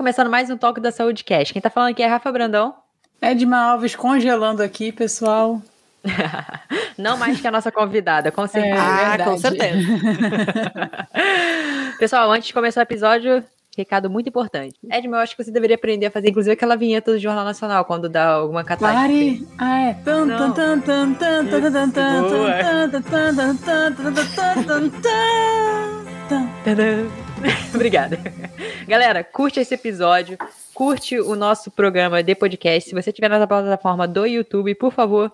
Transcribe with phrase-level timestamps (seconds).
[0.00, 1.52] começando mais um Toque da Saúde Cast.
[1.52, 2.74] Quem tá falando aqui é Rafa Brandão.
[3.20, 5.60] Edma Alves congelando aqui, pessoal.
[6.96, 8.76] Não mais que a nossa convidada, com certeza.
[8.76, 9.78] É, ah, com certeza.
[12.00, 13.44] Pessoal, antes de começar o episódio,
[13.76, 14.74] recado muito importante.
[14.90, 17.84] Edma, eu acho que você deveria aprender a fazer, inclusive, aquela vinheta do Jornal Nacional,
[17.84, 19.06] quando dá alguma catástrofe.
[19.06, 19.46] Pare!
[19.58, 19.94] Ah, é.
[20.02, 20.26] Tan,
[27.74, 28.18] Obrigada.
[28.86, 30.36] Galera, curte esse episódio,
[30.74, 32.88] curte o nosso programa de podcast.
[32.88, 35.32] Se você estiver na plataforma do YouTube, por favor,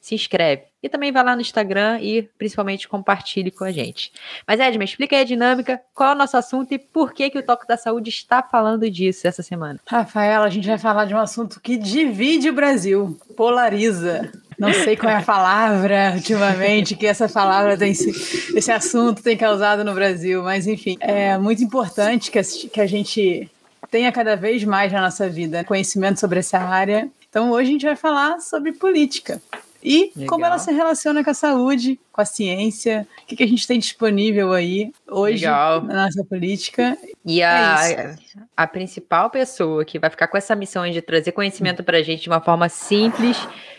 [0.00, 0.62] se inscreve.
[0.80, 4.12] E também vai lá no Instagram e principalmente compartilhe com a gente.
[4.46, 7.38] Mas Edma, explica aí a dinâmica, qual é o nosso assunto e por que, que
[7.38, 9.80] o Toque da Saúde está falando disso essa semana.
[9.86, 14.30] Rafaela, a gente vai falar de um assunto que divide o Brasil, polariza.
[14.58, 19.84] Não sei qual é a palavra ultimamente que essa palavra tem esse assunto tem causado
[19.84, 23.48] no Brasil, mas enfim, é muito importante que a, que a gente
[23.90, 27.08] tenha cada vez mais na nossa vida conhecimento sobre essa área.
[27.30, 29.40] Então hoje a gente vai falar sobre política
[29.88, 30.28] e Legal.
[30.28, 33.66] como ela se relaciona com a saúde, com a ciência, o que, que a gente
[33.66, 35.80] tem disponível aí hoje Legal.
[35.80, 36.98] na nossa política.
[37.24, 38.14] E a, é
[38.54, 42.20] a principal pessoa que vai ficar com essa missão de trazer conhecimento para a gente
[42.20, 43.38] de uma forma simples,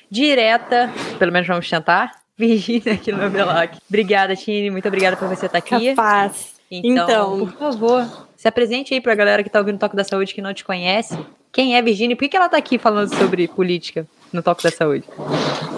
[0.10, 3.78] direta, pelo menos vamos tentar, Virginia aqui no Belac.
[3.88, 5.94] Obrigada, Tine, muito obrigada por você estar aqui.
[5.94, 6.56] Capaz.
[6.72, 9.96] Então, então, por favor, se apresente aí para a galera que está ouvindo o Toque
[9.96, 11.16] da Saúde que não te conhece.
[11.52, 12.16] Quem é Virginia?
[12.16, 15.06] Por que ela está aqui falando sobre política no Toque da Saúde?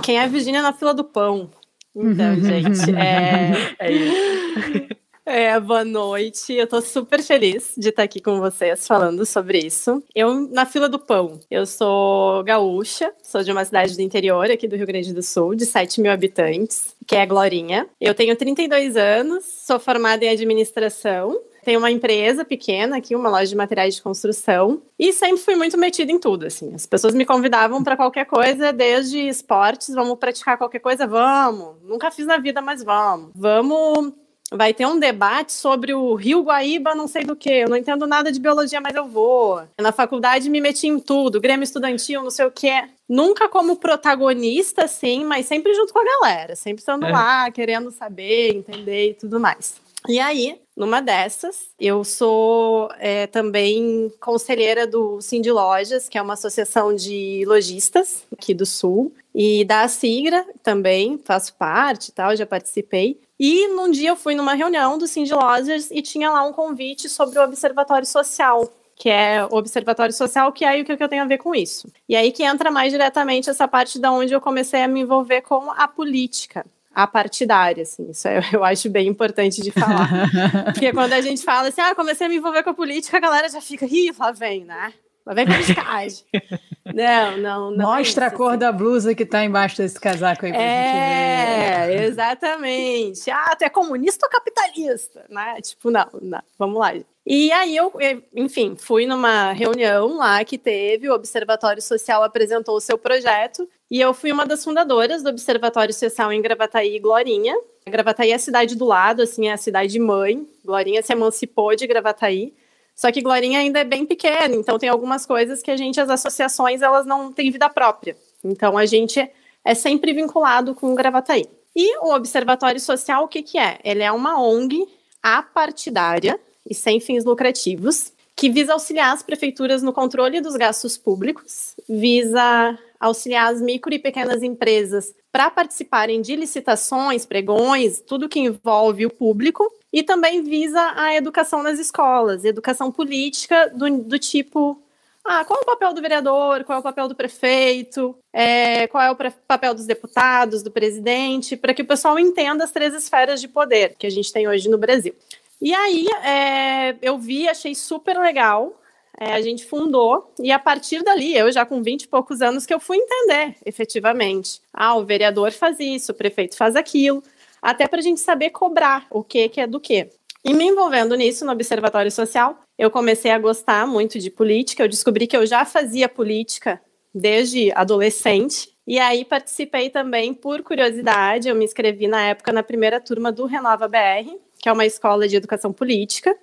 [0.04, 1.50] Quem é Virginia na fila do pão.
[1.96, 5.02] Então, gente, é, é isso.
[5.26, 6.54] É, boa noite.
[6.54, 10.04] Eu tô super feliz de estar aqui com vocês falando sobre isso.
[10.16, 14.68] Eu, na fila do pão, eu sou gaúcha, sou de uma cidade do interior aqui
[14.68, 17.88] do Rio Grande do Sul, de 7 mil habitantes, que é Glorinha.
[18.00, 23.48] Eu tenho 32 anos, sou formada em administração tenho uma empresa pequena aqui, uma loja
[23.48, 26.74] de materiais de construção, e sempre fui muito metida em tudo, assim.
[26.74, 31.76] As pessoas me convidavam para qualquer coisa, desde esportes, vamos praticar qualquer coisa, vamos.
[31.84, 33.32] Nunca fiz na vida, mas vamos.
[33.36, 34.14] Vamos
[34.52, 37.50] vai ter um debate sobre o Rio Guaíba, não sei do que.
[37.50, 39.64] Eu não entendo nada de biologia, mas eu vou.
[39.80, 42.72] Na faculdade me meti em tudo, Grêmio Estudantil, não sei o que.
[43.08, 47.12] Nunca como protagonista, sim, mas sempre junto com a galera, sempre estando é.
[47.12, 49.80] lá, querendo saber, entender e tudo mais.
[50.08, 56.34] E aí, numa dessas, eu sou é, também conselheira do Cindy Lojas, que é uma
[56.34, 62.48] associação de lojistas aqui do Sul, e da Sigra também, faço parte e tal, já
[62.48, 63.22] participei.
[63.40, 67.08] E num dia eu fui numa reunião do Cindy Lojas e tinha lá um convite
[67.08, 71.22] sobre o Observatório Social, que é o Observatório Social, que é o que eu tenho
[71.22, 71.92] a ver com isso.
[72.10, 75.42] E aí que entra mais diretamente essa parte da onde eu comecei a me envolver
[75.42, 80.10] com a política apartidária, assim, isso eu, eu acho bem importante de falar.
[80.74, 83.22] Porque quando a gente fala assim, ah, comecei a me envolver com a política, a
[83.22, 84.94] galera já fica, ih, lá vem, né?
[85.26, 86.26] Lá vem politicagem.
[86.94, 87.96] não, não, não.
[87.96, 88.60] Mostra é isso, a cor assim.
[88.60, 92.02] da blusa que tá embaixo desse casaco aí pra é, gente ver.
[92.02, 93.30] É, exatamente.
[93.30, 95.26] Ah, tu é comunista ou capitalista?
[95.30, 95.62] Né?
[95.62, 96.42] Tipo, não, não.
[96.58, 96.94] Vamos lá.
[97.26, 97.94] E aí eu,
[98.36, 104.00] enfim, fui numa reunião lá que teve, o Observatório Social apresentou o seu projeto, e
[104.00, 107.54] eu fui uma das fundadoras do Observatório Social em Gravataí e Glorinha.
[107.86, 110.48] Gravataí é a cidade do lado, assim, é a cidade mãe.
[110.64, 112.54] Glorinha se emancipou de Gravataí.
[112.96, 116.10] Só que Glorinha ainda é bem pequena, então tem algumas coisas que a gente, as
[116.10, 118.16] associações, elas não têm vida própria.
[118.42, 119.30] Então a gente
[119.66, 121.46] é sempre vinculado com Gravataí.
[121.76, 123.78] E o Observatório Social, o que, que é?
[123.84, 124.88] Ele é uma ONG
[125.22, 131.76] apartidária, e sem fins lucrativos, que visa auxiliar as prefeituras no controle dos gastos públicos,
[131.88, 139.06] visa auxiliar as micro e pequenas empresas para participarem de licitações, pregões, tudo que envolve
[139.06, 144.82] o público, e também visa a educação nas escolas, educação política do, do tipo
[145.24, 149.04] ah, qual é o papel do vereador, qual é o papel do prefeito, é, qual
[149.04, 153.40] é o papel dos deputados, do presidente, para que o pessoal entenda as três esferas
[153.40, 155.14] de poder que a gente tem hoje no Brasil.
[155.62, 158.78] E aí é, eu vi, achei super legal.
[159.20, 162.66] É, a gente fundou, e a partir dali, eu já com 20 e poucos anos,
[162.66, 164.62] que eu fui entender efetivamente.
[164.74, 167.22] Ah, o vereador faz isso, o prefeito faz aquilo,
[167.62, 170.10] até para a gente saber cobrar o que, que é do que.
[170.44, 174.84] E me envolvendo nisso no Observatório Social, eu comecei a gostar muito de política.
[174.84, 176.82] Eu descobri que eu já fazia política
[177.14, 178.70] desde adolescente.
[178.88, 181.48] E aí participei também por curiosidade.
[181.48, 185.28] Eu me inscrevi na época na primeira turma do Renova BR, que é uma escola
[185.28, 186.38] de educação política,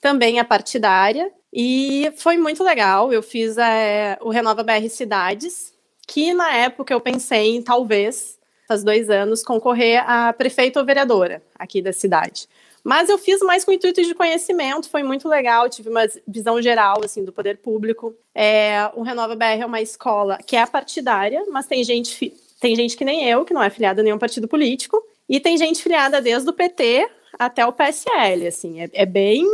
[0.00, 3.12] também a partidária, e foi muito legal.
[3.12, 5.74] Eu fiz é, o Renova BR Cidades,
[6.06, 8.36] que na época eu pensei em talvez
[8.68, 12.48] faz dois anos, concorrer a prefeito ou vereadora aqui da cidade.
[12.82, 17.00] Mas eu fiz mais com intuito de conhecimento, foi muito legal, tive uma visão geral
[17.04, 18.14] assim do poder público.
[18.34, 22.96] É, o Renova BR é uma escola que é partidária, mas tem gente, tem gente
[22.96, 26.20] que nem eu, que não é filiada a nenhum partido político, e tem gente filiada
[26.20, 29.44] desde o PT até o PSL, assim, é, é bem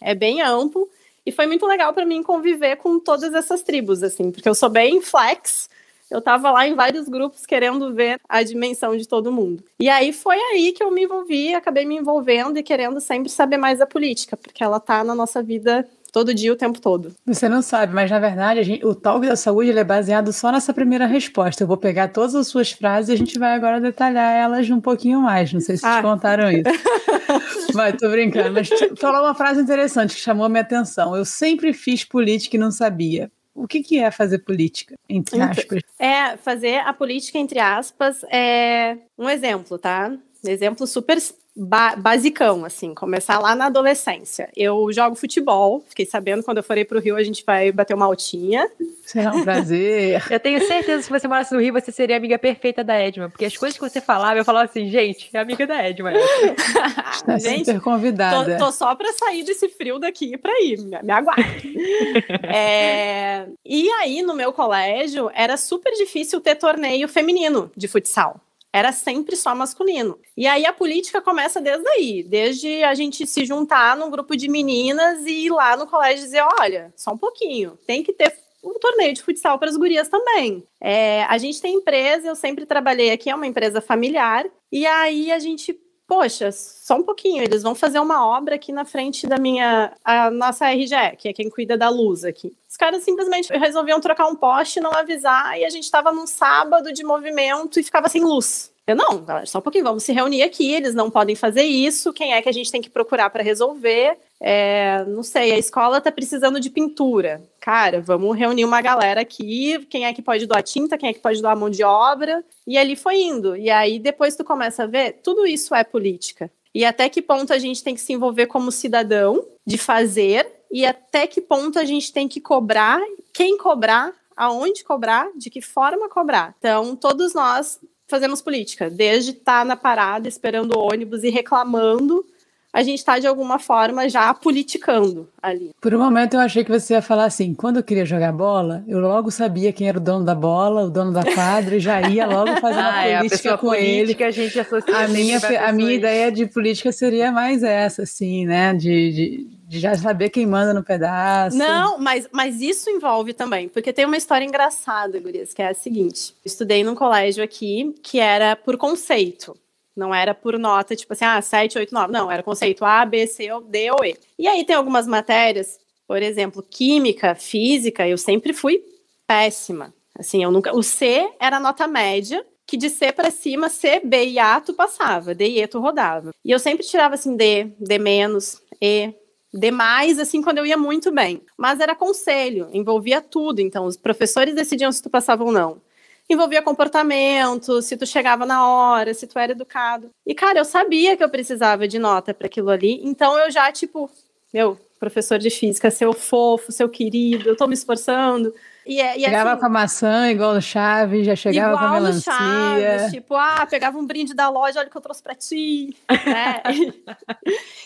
[0.00, 0.88] é bem amplo
[1.24, 4.68] e foi muito legal para mim conviver com todas essas tribos, assim, porque eu sou
[4.68, 5.70] bem flex,
[6.10, 9.64] eu estava lá em vários grupos querendo ver a dimensão de todo mundo.
[9.80, 13.56] E aí foi aí que eu me envolvi, acabei me envolvendo e querendo sempre saber
[13.56, 17.14] mais da política, porque ela está na nossa vida todo dia, o tempo todo.
[17.26, 20.74] Você não sabe, mas na verdade gente, o Talk da Saúde é baseado só nessa
[20.74, 21.62] primeira resposta.
[21.62, 24.80] Eu vou pegar todas as suas frases e a gente vai agora detalhar elas um
[24.80, 25.52] pouquinho mais.
[25.52, 25.96] Não sei se ah.
[25.96, 26.62] te contaram isso.
[27.74, 28.52] mas tô brincando.
[28.52, 28.68] Mas
[28.98, 31.16] falou uma frase interessante que chamou a minha atenção.
[31.16, 33.30] Eu sempre fiz política e não sabia.
[33.54, 35.82] O que, que é fazer política, entre então, aspas?
[35.98, 40.10] É, fazer a política, entre aspas, é um exemplo, tá?
[40.44, 41.18] Exemplo super
[41.54, 44.48] ba basicão, assim, começar lá na adolescência.
[44.56, 47.94] Eu jogo futebol, fiquei sabendo quando eu forei para o Rio a gente vai bater
[47.94, 48.70] uma altinha.
[49.14, 50.22] É um prazer.
[50.30, 53.28] eu tenho certeza que se você morasse no Rio, você seria amiga perfeita da Edma,
[53.28, 56.12] porque as coisas que você falava, eu falava assim, gente, é amiga da Edma.
[56.12, 58.56] Está gente, super convidada.
[58.56, 61.74] Tô, tô só para sair desse frio daqui para ir, me, me aguarde.
[62.48, 63.46] é...
[63.64, 68.40] E aí, no meu colégio, era super difícil ter torneio feminino de futsal
[68.72, 70.18] era sempre só masculino.
[70.36, 74.48] E aí a política começa desde aí, desde a gente se juntar num grupo de
[74.48, 78.32] meninas e ir lá no colégio dizer, olha, só um pouquinho, tem que ter
[78.64, 80.64] um torneio de futsal para as gurias também.
[80.80, 85.32] É, a gente tem empresa, eu sempre trabalhei aqui, é uma empresa familiar, e aí
[85.32, 85.76] a gente
[86.12, 90.30] poxa, só um pouquinho, eles vão fazer uma obra aqui na frente da minha, a
[90.30, 92.54] nossa RGE, que é quem cuida da luz aqui.
[92.68, 96.92] Os caras simplesmente resolviam trocar um poste, não avisar, e a gente estava num sábado
[96.92, 98.70] de movimento e ficava sem luz.
[98.84, 102.12] Eu, não, galera, só um pouquinho, vamos se reunir aqui, eles não podem fazer isso,
[102.12, 104.18] quem é que a gente tem que procurar para resolver?
[104.40, 107.40] É, não sei, a escola está precisando de pintura.
[107.60, 111.20] Cara, vamos reunir uma galera aqui, quem é que pode doar tinta, quem é que
[111.20, 113.56] pode doar mão de obra, e ali foi indo.
[113.56, 116.50] E aí depois tu começa a ver, tudo isso é política.
[116.74, 120.84] E até que ponto a gente tem que se envolver como cidadão de fazer, e
[120.84, 123.00] até que ponto a gente tem que cobrar,
[123.32, 126.54] quem cobrar, aonde cobrar, de que forma cobrar.
[126.58, 127.78] Então, todos nós
[128.12, 132.26] fazemos política, desde estar tá na parada esperando o ônibus e reclamando,
[132.72, 135.70] a gente está de alguma forma já politicando ali.
[135.80, 138.82] Por um momento eu achei que você ia falar assim: quando eu queria jogar bola,
[138.88, 142.00] eu logo sabia quem era o dono da bola, o dono da quadra, e já
[142.08, 144.28] ia logo fazer uma ah, política é, a com política, ele.
[144.28, 145.38] A gente associa a minha,
[145.68, 148.72] a minha ideia de política seria mais essa, assim, né?
[148.72, 151.56] de, de de já saber quem manda no pedaço.
[151.56, 155.74] Não, mas, mas isso envolve também, porque tem uma história engraçada, Gurias, que é a
[155.74, 159.56] seguinte: eu estudei num colégio aqui que era por conceito.
[159.96, 162.12] Não era por nota, tipo assim, ah, 7, 8, 9.
[162.12, 164.16] Não, era conceito A, B, C, D ou E.
[164.38, 168.82] E aí tem algumas matérias, por exemplo, química, física, eu sempre fui
[169.26, 169.94] péssima.
[170.18, 170.74] Assim, eu nunca.
[170.74, 174.74] O C era nota média, que de C para cima, C, B e A tu
[174.74, 176.30] passava, D e E tu rodava.
[176.44, 179.14] E eu sempre tirava assim D, D menos, E,
[179.52, 181.42] demais, assim, quando eu ia muito bem.
[181.56, 183.60] Mas era conselho, envolvia tudo.
[183.60, 185.80] Então, os professores decidiam se tu passava ou não.
[186.28, 190.10] Envolvia comportamento, se tu chegava na hora, se tu era educado.
[190.26, 193.00] E, cara, eu sabia que eu precisava de nota para aquilo ali.
[193.04, 194.10] Então, eu já, tipo,
[194.52, 198.54] meu, professor de física, seu fofo, seu querido, eu tô me esforçando.
[198.86, 201.90] E, é, e chegava assim, com a maçã igual no Chaves, já chegava com a
[201.92, 202.32] melancia.
[202.32, 205.96] Chaves, tipo, ah, pegava um brinde da loja, olha o que eu trouxe pra ti.
[206.10, 206.62] né?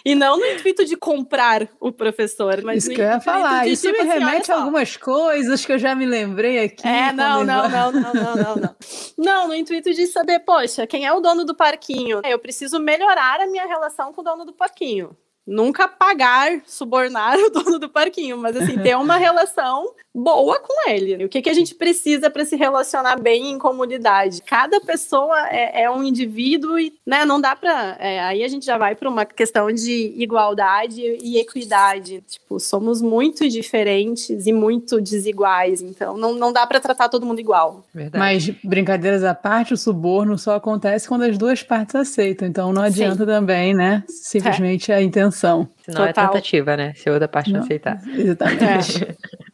[0.05, 3.65] e não no intuito de comprar o professor, mas Isso que eu ia falar.
[3.65, 6.87] De, Isso tipo, me assim, remete a algumas coisas que eu já me lembrei aqui.
[6.87, 8.77] É, não, não, não, não, não, não, não.
[9.19, 12.21] Não, no intuito de saber, poxa, quem é o dono do parquinho?
[12.25, 17.51] Eu preciso melhorar a minha relação com o dono do parquinho nunca pagar, subornar o
[17.51, 21.23] dono do parquinho, mas assim, ter uma relação boa com ele.
[21.25, 24.41] O que, que a gente precisa para se relacionar bem em comunidade?
[24.43, 27.97] Cada pessoa é, é um indivíduo e né, não dá para.
[28.01, 32.25] É, aí a gente já vai para uma questão de igualdade e equidade.
[32.27, 37.41] Tipo, somos muito diferentes e muito desiguais, então não, não dá para tratar todo mundo
[37.41, 37.85] igual.
[37.95, 38.19] Verdade.
[38.19, 42.83] Mas, brincadeiras à parte, o suborno só acontece quando as duas partes aceitam, então não
[42.83, 43.27] adianta Sim.
[43.27, 44.03] também, né?
[44.09, 44.97] Simplesmente é.
[44.97, 45.69] a intenção.
[45.85, 46.25] Senão é Total.
[46.25, 46.93] é tentativa, né?
[46.95, 48.01] Se a outra parte não, não aceitar.
[48.09, 49.05] Exatamente.
[49.05, 49.17] É.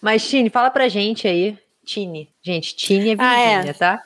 [0.00, 3.72] Mas, Tine, fala pra gente aí, Tine, Gente, Tini é vizinha, ah, é.
[3.74, 4.02] tá?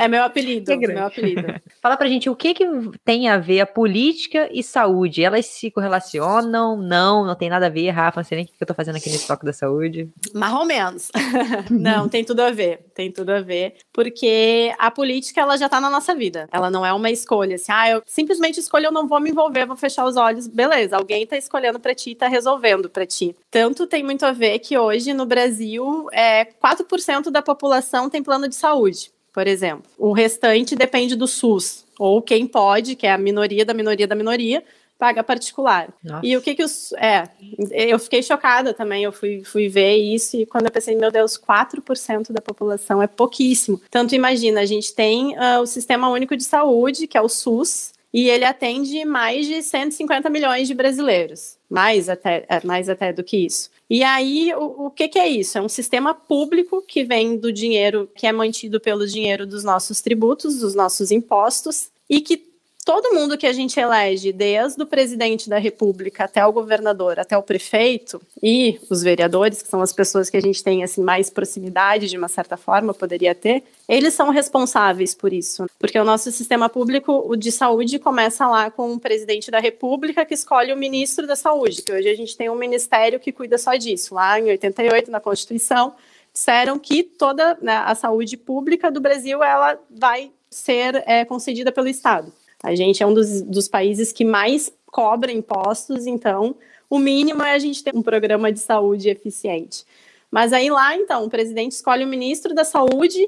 [0.00, 1.46] É meu apelido, é meu apelido.
[1.80, 2.64] Fala pra gente o que, que
[3.04, 5.22] tem a ver a política e saúde.
[5.22, 6.76] Elas se correlacionam?
[6.76, 8.18] Não, não tem nada a ver, Rafa.
[8.18, 10.10] Não sei nem o que eu tô fazendo aqui nesse toque da saúde.
[10.34, 11.08] Mais ou menos.
[11.70, 12.80] não, tem tudo a ver.
[12.94, 13.76] Tem tudo a ver.
[13.92, 16.48] Porque a política, ela já tá na nossa vida.
[16.50, 17.54] Ela não é uma escolha.
[17.54, 20.48] Assim, ah, eu simplesmente escolho, eu não vou me envolver, vou fechar os olhos.
[20.48, 23.36] Beleza, alguém tá escolhendo pra ti, tá resolvendo pra ti.
[23.52, 28.22] Tanto tem muito a ver que hoje no Brasil, é 4% da população população tem
[28.22, 29.84] plano de saúde, por exemplo.
[29.98, 34.14] O restante depende do SUS, ou quem pode, que é a minoria da minoria da
[34.14, 34.64] minoria,
[34.98, 35.92] paga particular.
[36.02, 36.26] Nossa.
[36.26, 36.92] E o que que os.
[36.94, 37.24] É,
[37.70, 41.38] eu fiquei chocada também, eu fui, fui ver isso e quando eu pensei, meu Deus,
[41.38, 43.80] 4% da população é pouquíssimo.
[43.90, 47.92] Tanto imagina, a gente tem uh, o Sistema Único de Saúde, que é o SUS,
[48.12, 53.22] e ele atende mais de 150 milhões de brasileiros, mais até, é, mais até do
[53.22, 53.70] que isso.
[53.90, 55.56] E aí, o, o que, que, é isso?
[55.56, 60.00] É um sistema público que vem do dinheiro que é mantido pelo dinheiro dos nossos
[60.00, 62.47] tributos, dos nossos impostos, e que
[62.88, 67.36] todo mundo que a gente elege, desde o presidente da República até o governador, até
[67.36, 71.28] o prefeito e os vereadores, que são as pessoas que a gente tem assim mais
[71.28, 76.32] proximidade de uma certa forma, poderia ter, eles são responsáveis por isso, porque o nosso
[76.32, 80.76] sistema público, o de saúde, começa lá com o presidente da República que escolhe o
[80.76, 84.14] ministro da Saúde, que hoje a gente tem um ministério que cuida só disso.
[84.14, 85.92] Lá em 88 na Constituição
[86.32, 91.88] disseram que toda né, a saúde pública do Brasil ela vai ser é, concedida pelo
[91.88, 92.32] Estado.
[92.62, 96.56] A gente é um dos, dos países que mais cobra impostos, então
[96.90, 99.84] o mínimo é a gente ter um programa de saúde eficiente.
[100.30, 103.26] Mas aí lá, então, o presidente escolhe o ministro da Saúde,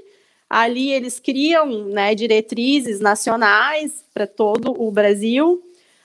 [0.48, 5.62] ali eles criam né, diretrizes nacionais para todo o Brasil.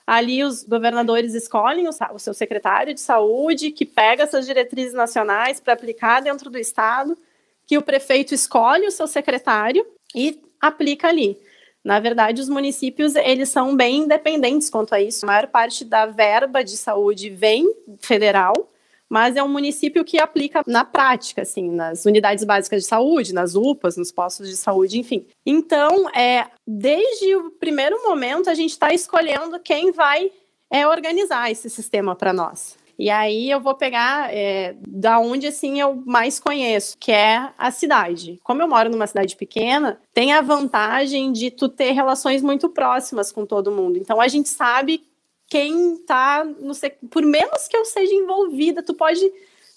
[0.08, 5.60] Ali os governadores escolhem o, o seu secretário de saúde, que pega essas diretrizes nacionais
[5.60, 7.17] para aplicar dentro do estado,
[7.65, 11.38] que o prefeito escolhe o seu secretário e aplica ali.
[11.86, 15.24] Na verdade, os municípios eles são bem independentes quanto a isso.
[15.24, 18.72] A maior parte da verba de saúde vem federal,
[19.08, 23.54] mas é um município que aplica na prática, assim, nas unidades básicas de saúde, nas
[23.54, 25.27] UPAs, nos postos de saúde, enfim.
[25.46, 30.32] Então, é, desde o primeiro momento, a gente está escolhendo quem vai
[30.72, 32.75] é, organizar esse sistema para nós.
[32.98, 37.72] E aí eu vou pegar é, da onde assim eu mais conheço, que é a
[37.72, 38.40] cidade.
[38.44, 43.32] Como eu moro numa cidade pequena, tem a vantagem de tu ter relações muito próximas
[43.32, 43.98] com todo mundo.
[43.98, 45.04] Então a gente sabe
[45.48, 49.22] quem tá, não sei, por menos que eu seja envolvida, tu pode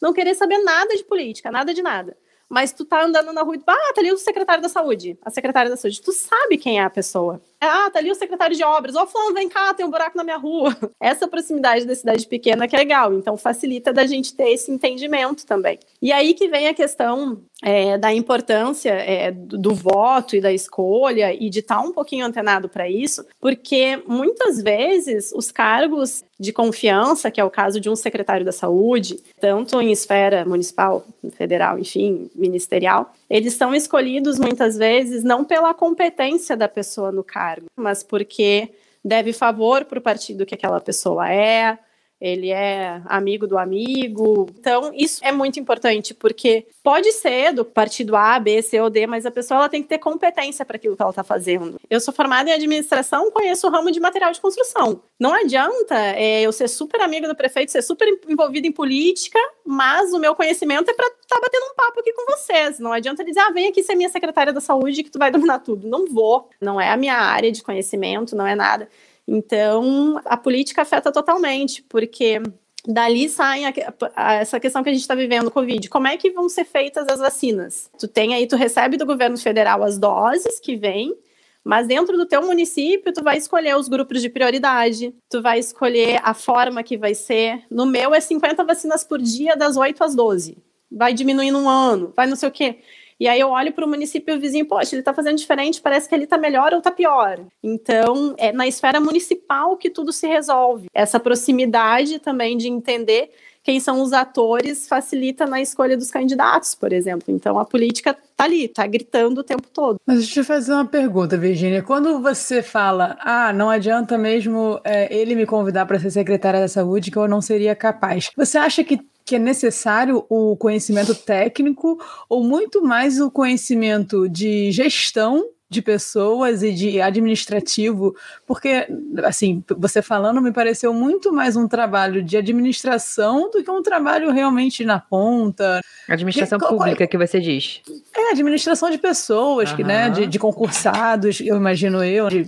[0.01, 2.17] não querer saber nada de política, nada de nada
[2.49, 5.31] mas tu tá andando na rua e, ah, tá ali o secretário da saúde, a
[5.31, 6.01] secretária da saúde.
[6.01, 7.43] Tu sabe quem é a pessoa.
[7.61, 8.95] Ah, tá ali o secretário de obras.
[8.95, 10.77] Ó, oh, fulano, vem cá, tem um buraco na minha rua.
[11.01, 13.13] Essa proximidade da cidade pequena que é legal.
[13.15, 15.79] Então, facilita da gente ter esse entendimento também.
[16.01, 20.53] E aí que vem a questão é, da importância é, do, do, voto e da
[20.53, 26.25] escolha e de estar tá um pouquinho antenado para isso, porque muitas vezes os cargos
[26.39, 31.05] de confiança, que é o caso de um secretário da saúde, tanto em esfera municipal,
[31.33, 37.48] federal, enfim, ministerial, eles são escolhidos muitas vezes não pela competência da pessoa no cargo,
[37.77, 38.75] mas porque
[39.05, 41.79] deve favor para o partido que aquela pessoa é,
[42.21, 44.47] ele é amigo do amigo.
[44.59, 49.07] Então, isso é muito importante, porque pode ser do partido A, B, C ou D,
[49.07, 51.81] mas a pessoa ela tem que ter competência para aquilo que ela está fazendo.
[51.89, 55.01] Eu sou formada em administração, conheço o ramo de material de construção.
[55.19, 60.13] Não adianta é, eu ser super amigo do prefeito, ser super envolvido em política, mas
[60.13, 62.81] o meu conhecimento é para estar tá batendo um papo aqui com vocês.
[62.81, 65.61] Não adianta dizer, ah, vem aqui ser minha secretária da saúde que tu vai dominar
[65.61, 65.87] tudo.
[65.89, 66.49] Não vou.
[66.61, 68.89] Não é a minha área de conhecimento, não é nada.
[69.31, 72.41] Então, a política afeta totalmente, porque
[72.87, 73.75] dali sai a,
[74.17, 75.91] a, essa questão que a gente está vivendo, Covid.
[75.91, 77.91] Como é que vão ser feitas as vacinas?
[77.99, 81.15] Tu tem aí, tu recebe do governo federal as doses que vêm,
[81.63, 86.19] mas dentro do teu município, tu vai escolher os grupos de prioridade, tu vai escolher
[86.25, 87.63] a forma que vai ser.
[87.71, 90.57] No meu é 50 vacinas por dia, das 8 às 12.
[90.91, 92.79] Vai diminuindo um ano, vai não sei o quê.
[93.21, 96.15] E aí eu olho para o município vizinho, poxa, ele está fazendo diferente, parece que
[96.15, 97.41] ele está melhor ou está pior.
[97.63, 100.87] Então, é na esfera municipal que tudo se resolve.
[100.95, 103.31] Essa proximidade também de entender
[103.69, 107.25] quem são os atores facilita na escolha dos candidatos, por exemplo.
[107.29, 109.99] Então a política tá ali, tá gritando o tempo todo.
[110.07, 111.83] Mas deixa eu fazer uma pergunta, Virginia.
[111.83, 116.69] Quando você fala, ah, não adianta mesmo é, ele me convidar para ser secretária da
[116.69, 118.31] saúde, que eu não seria capaz.
[118.37, 124.73] Você acha que que é necessário o conhecimento técnico ou muito mais o conhecimento de
[124.73, 128.17] gestão de pessoas e de administrativo,
[128.47, 128.89] porque,
[129.23, 134.31] assim, você falando me pareceu muito mais um trabalho de administração do que um trabalho
[134.31, 135.83] realmente na ponta.
[136.09, 137.83] Administração que, pública que você diz.
[138.17, 139.77] É, administração de pessoas, uhum.
[139.77, 142.47] que, né, de, de concursados, eu imagino eu, de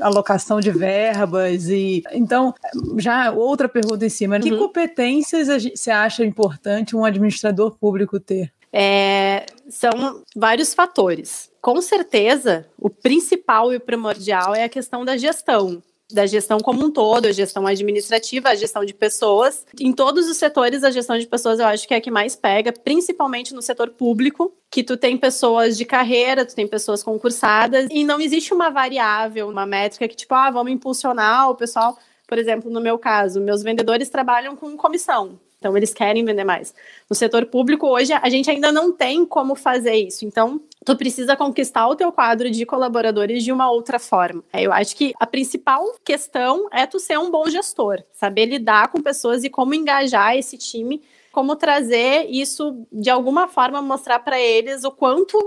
[0.00, 2.54] alocação de verbas e então
[2.98, 4.42] já outra pergunta em cima, uhum.
[4.42, 8.52] que competências você acha importante um administrador público ter?
[8.72, 11.50] É, são vários fatores.
[11.60, 16.84] Com certeza, o principal e o primordial é a questão da gestão da gestão como
[16.84, 19.66] um todo, a gestão administrativa, a gestão de pessoas.
[19.80, 22.36] Em todos os setores, a gestão de pessoas eu acho que é a que mais
[22.36, 27.88] pega, principalmente no setor público, que tu tem pessoas de carreira, tu tem pessoas concursadas,
[27.90, 31.98] e não existe uma variável, uma métrica que, tipo, ah, vamos impulsionar o pessoal.
[32.26, 35.38] Por exemplo, no meu caso, meus vendedores trabalham com comissão.
[35.62, 36.74] Então, eles querem vender mais.
[37.08, 40.24] No setor público, hoje, a gente ainda não tem como fazer isso.
[40.24, 44.42] Então, tu precisa conquistar o teu quadro de colaboradores de uma outra forma.
[44.52, 48.88] É, eu acho que a principal questão é tu ser um bom gestor, saber lidar
[48.88, 51.00] com pessoas e como engajar esse time,
[51.30, 55.38] como trazer isso de alguma forma mostrar para eles o quanto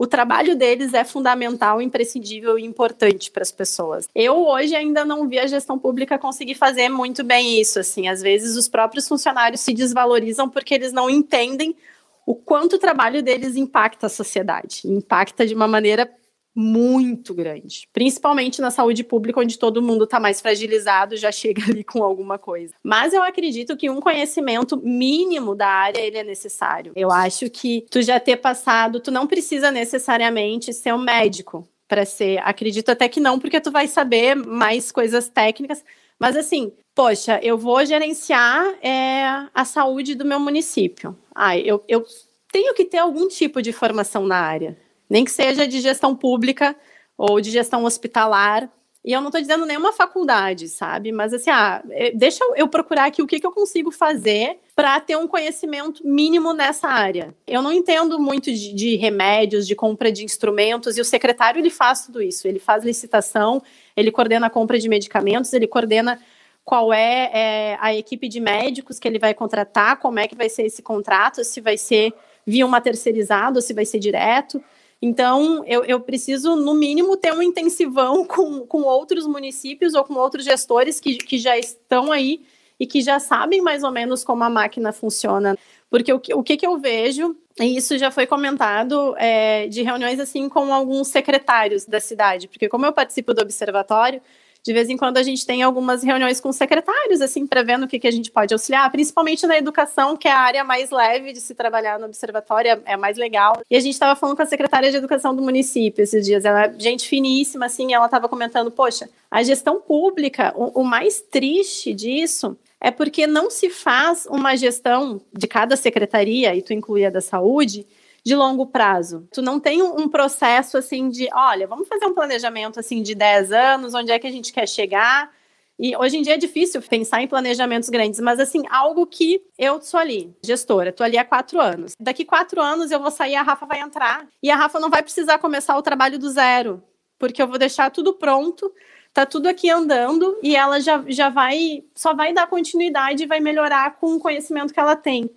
[0.00, 4.08] o trabalho deles é fundamental, imprescindível e importante para as pessoas.
[4.14, 8.22] Eu hoje ainda não vi a gestão pública conseguir fazer muito bem isso, assim, às
[8.22, 11.76] vezes os próprios funcionários se desvalorizam porque eles não entendem
[12.24, 16.10] o quanto o trabalho deles impacta a sociedade, impacta de uma maneira
[16.54, 21.84] muito grande, principalmente na saúde pública, onde todo mundo está mais fragilizado, já chega ali
[21.84, 22.74] com alguma coisa.
[22.82, 26.92] Mas eu acredito que um conhecimento mínimo da área ele é necessário.
[26.96, 32.04] Eu acho que tu já ter passado, tu não precisa necessariamente ser um médico para
[32.04, 32.38] ser.
[32.44, 35.84] Acredito até que não, porque tu vai saber mais coisas técnicas.
[36.18, 39.22] Mas assim, poxa, eu vou gerenciar é,
[39.54, 41.16] a saúde do meu município.
[41.34, 42.04] Ah, eu, eu
[42.52, 44.76] tenho que ter algum tipo de formação na área
[45.10, 46.76] nem que seja de gestão pública
[47.18, 48.70] ou de gestão hospitalar.
[49.02, 51.10] E eu não estou dizendo nenhuma faculdade, sabe?
[51.10, 55.00] Mas assim, ah, é, deixa eu procurar aqui o que, que eu consigo fazer para
[55.00, 57.34] ter um conhecimento mínimo nessa área.
[57.46, 61.70] Eu não entendo muito de, de, remédios, de compra de instrumentos, e o secretário ele
[61.70, 62.46] faz tudo isso.
[62.46, 63.62] Ele faz licitação,
[63.96, 66.20] ele coordena a compra de medicamentos, ele coordena
[66.62, 70.50] qual é, é a equipe de médicos que ele vai contratar, como é que vai
[70.50, 72.12] ser esse contrato, se vai ser
[72.46, 74.62] via uma terceirizada ou se vai ser direto.
[75.02, 80.14] Então, eu, eu preciso, no mínimo, ter um intensivão com, com outros municípios ou com
[80.14, 82.42] outros gestores que, que já estão aí
[82.78, 85.56] e que já sabem mais ou menos como a máquina funciona.
[85.90, 89.82] Porque o que, o que, que eu vejo, e isso já foi comentado é, de
[89.82, 94.22] reuniões assim com alguns secretários da cidade, porque como eu participo do observatório,
[94.64, 97.88] de vez em quando a gente tem algumas reuniões com secretários, assim, para ver no
[97.88, 101.32] que, que a gente pode auxiliar, principalmente na educação, que é a área mais leve
[101.32, 103.60] de se trabalhar no observatório, é mais legal.
[103.70, 106.66] E a gente estava falando com a secretária de educação do município esses dias, ela
[106.66, 111.94] é gente finíssima, assim, ela estava comentando, poxa, a gestão pública, o, o mais triste
[111.94, 117.10] disso é porque não se faz uma gestão de cada secretaria, e tu inclui a
[117.10, 117.86] da saúde,
[118.24, 119.28] de longo prazo.
[119.32, 123.52] Tu não tem um, processo assim de, olha, vamos fazer um planejamento assim de 10
[123.52, 125.30] anos, onde é que a gente quer chegar?
[125.78, 129.80] E hoje em dia é difícil pensar em planejamentos grandes, mas assim, algo que eu
[129.80, 131.94] sou ali, gestora, tô ali há quatro anos.
[131.98, 134.28] Daqui quatro anos eu vou sair, a Rafa vai entrar.
[134.42, 136.82] E a Rafa não vai precisar começar o trabalho do zero,
[137.18, 138.70] porque eu vou deixar tudo pronto,
[139.14, 143.40] tá tudo aqui andando e ela já, já vai, só vai dar continuidade e vai
[143.40, 145.30] melhorar com o conhecimento que ela tem.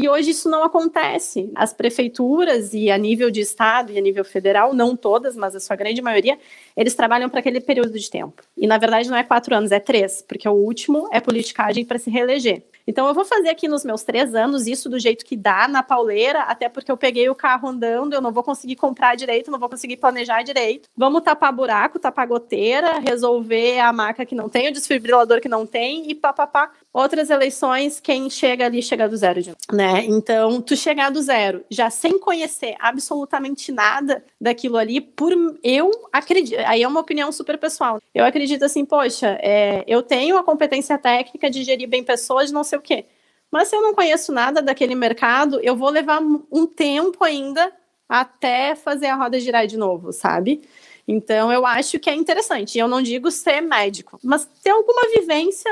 [0.00, 1.52] E hoje isso não acontece.
[1.54, 5.60] As prefeituras e a nível de estado e a nível federal, não todas, mas a
[5.60, 6.38] sua grande maioria,
[6.74, 8.42] eles trabalham para aquele período de tempo.
[8.56, 11.98] E na verdade não é quatro anos, é três, porque o último é politicagem para
[11.98, 12.62] se reeleger.
[12.86, 15.82] Então eu vou fazer aqui nos meus três anos isso do jeito que dá, na
[15.82, 19.58] pauleira, até porque eu peguei o carro andando, eu não vou conseguir comprar direito, não
[19.58, 20.88] vou conseguir planejar direito.
[20.96, 25.66] Vamos tapar buraco, tapar goteira, resolver a maca que não tem, o desfibrilador que não
[25.66, 26.72] tem e papapá.
[26.92, 29.40] Outras eleições, quem chega ali chega do zero,
[29.72, 30.04] né?
[30.06, 36.58] Então, tu chegar do zero, já sem conhecer absolutamente nada daquilo ali, por eu acredito,
[36.66, 38.00] aí é uma opinião super pessoal.
[38.12, 42.64] Eu acredito assim, poxa, é, eu tenho a competência técnica de gerir bem pessoas, não
[42.64, 43.04] sei o quê.
[43.52, 47.72] Mas se eu não conheço nada daquele mercado, eu vou levar um tempo ainda
[48.08, 50.60] até fazer a roda girar de novo, sabe?
[51.06, 52.78] Então, eu acho que é interessante.
[52.78, 55.70] Eu não digo ser médico, mas ter alguma vivência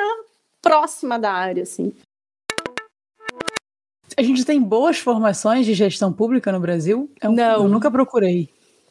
[0.63, 1.93] próxima da área, assim.
[4.17, 7.11] A gente tem boas formações de gestão pública no Brasil?
[7.23, 7.63] Eu, Não.
[7.63, 8.49] Eu nunca procurei.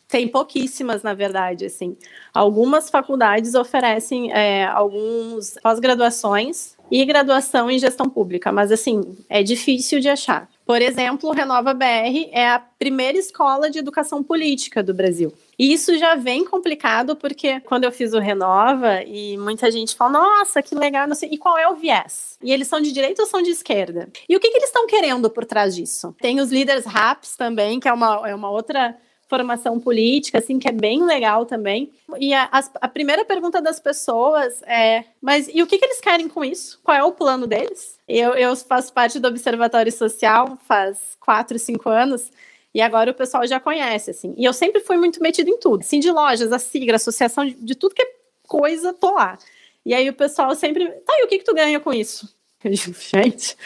[0.08, 1.98] Tem pouquíssimas, na verdade, assim.
[2.34, 10.00] Algumas faculdades oferecem é, alguns pós-graduações e graduação em gestão pública, mas assim, é difícil
[10.00, 10.50] de achar.
[10.66, 15.34] Por exemplo, o Renova BR é a primeira escola de educação política do Brasil.
[15.58, 20.12] E isso já vem complicado porque quando eu fiz o Renova e muita gente fala,
[20.12, 22.38] nossa, que legal, não sei, e qual é o viés?
[22.44, 24.10] E eles são de direita ou são de esquerda?
[24.30, 26.16] E o que, que eles estão querendo por trás disso?
[26.22, 28.96] Tem os líderes RAPs também, que é uma, é uma outra
[29.28, 31.92] formação política, assim, que é bem legal também.
[32.20, 32.50] E a,
[32.82, 36.80] a, primeira pergunta das pessoas é: mas e o que, que eles querem com isso?
[36.84, 38.00] Qual é o plano deles?
[38.08, 42.32] Eu, eu faço parte do Observatório Social faz quatro, cinco anos.
[42.78, 44.36] E agora o pessoal já conhece, assim.
[44.38, 45.82] E eu sempre fui muito metido em tudo.
[45.82, 48.12] Assim, de lojas, a sigla, associação, de, de tudo que é
[48.44, 49.36] coisa, tô lá.
[49.84, 50.88] E aí o pessoal sempre.
[50.88, 52.32] Tá, e o que, que tu ganha com isso?
[52.64, 53.58] Eu digo, gente,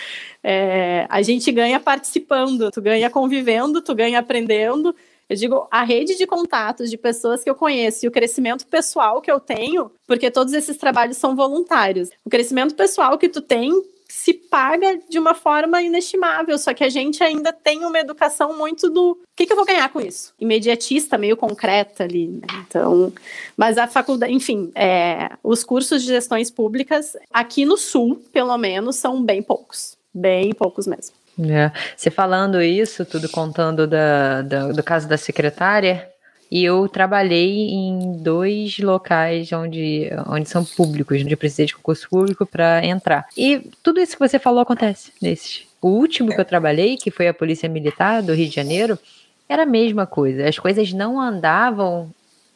[0.42, 4.96] é, a gente ganha participando, tu ganha convivendo, tu ganha aprendendo,
[5.30, 9.22] eu digo a rede de contatos de pessoas que eu conheço e o crescimento pessoal
[9.22, 12.10] que eu tenho, porque todos esses trabalhos são voluntários.
[12.24, 13.74] O crescimento pessoal que tu tem
[14.12, 18.90] se paga de uma forma inestimável, só que a gente ainda tem uma educação muito
[18.90, 20.34] do o que, que eu vou ganhar com isso?
[20.40, 22.48] Imediatista, meio concreta ali, né?
[22.68, 23.14] Então,
[23.56, 28.98] mas a faculdade, enfim, é, os cursos de gestões públicas aqui no Sul, pelo menos,
[28.98, 29.98] são bem poucos.
[30.14, 31.16] Bem poucos mesmo.
[31.40, 31.72] É.
[31.96, 36.11] Você falando isso, tudo contando da, da, do caso da secretária,
[36.52, 42.10] e eu trabalhei em dois locais onde, onde são públicos, onde eu precisei de concurso
[42.10, 43.26] público para entrar.
[43.38, 45.66] E tudo isso que você falou acontece nesses.
[45.82, 49.00] O último que eu trabalhei, que foi a Polícia Militar do Rio de Janeiro,
[49.48, 50.48] era a mesma coisa.
[50.48, 52.12] As coisas não andavam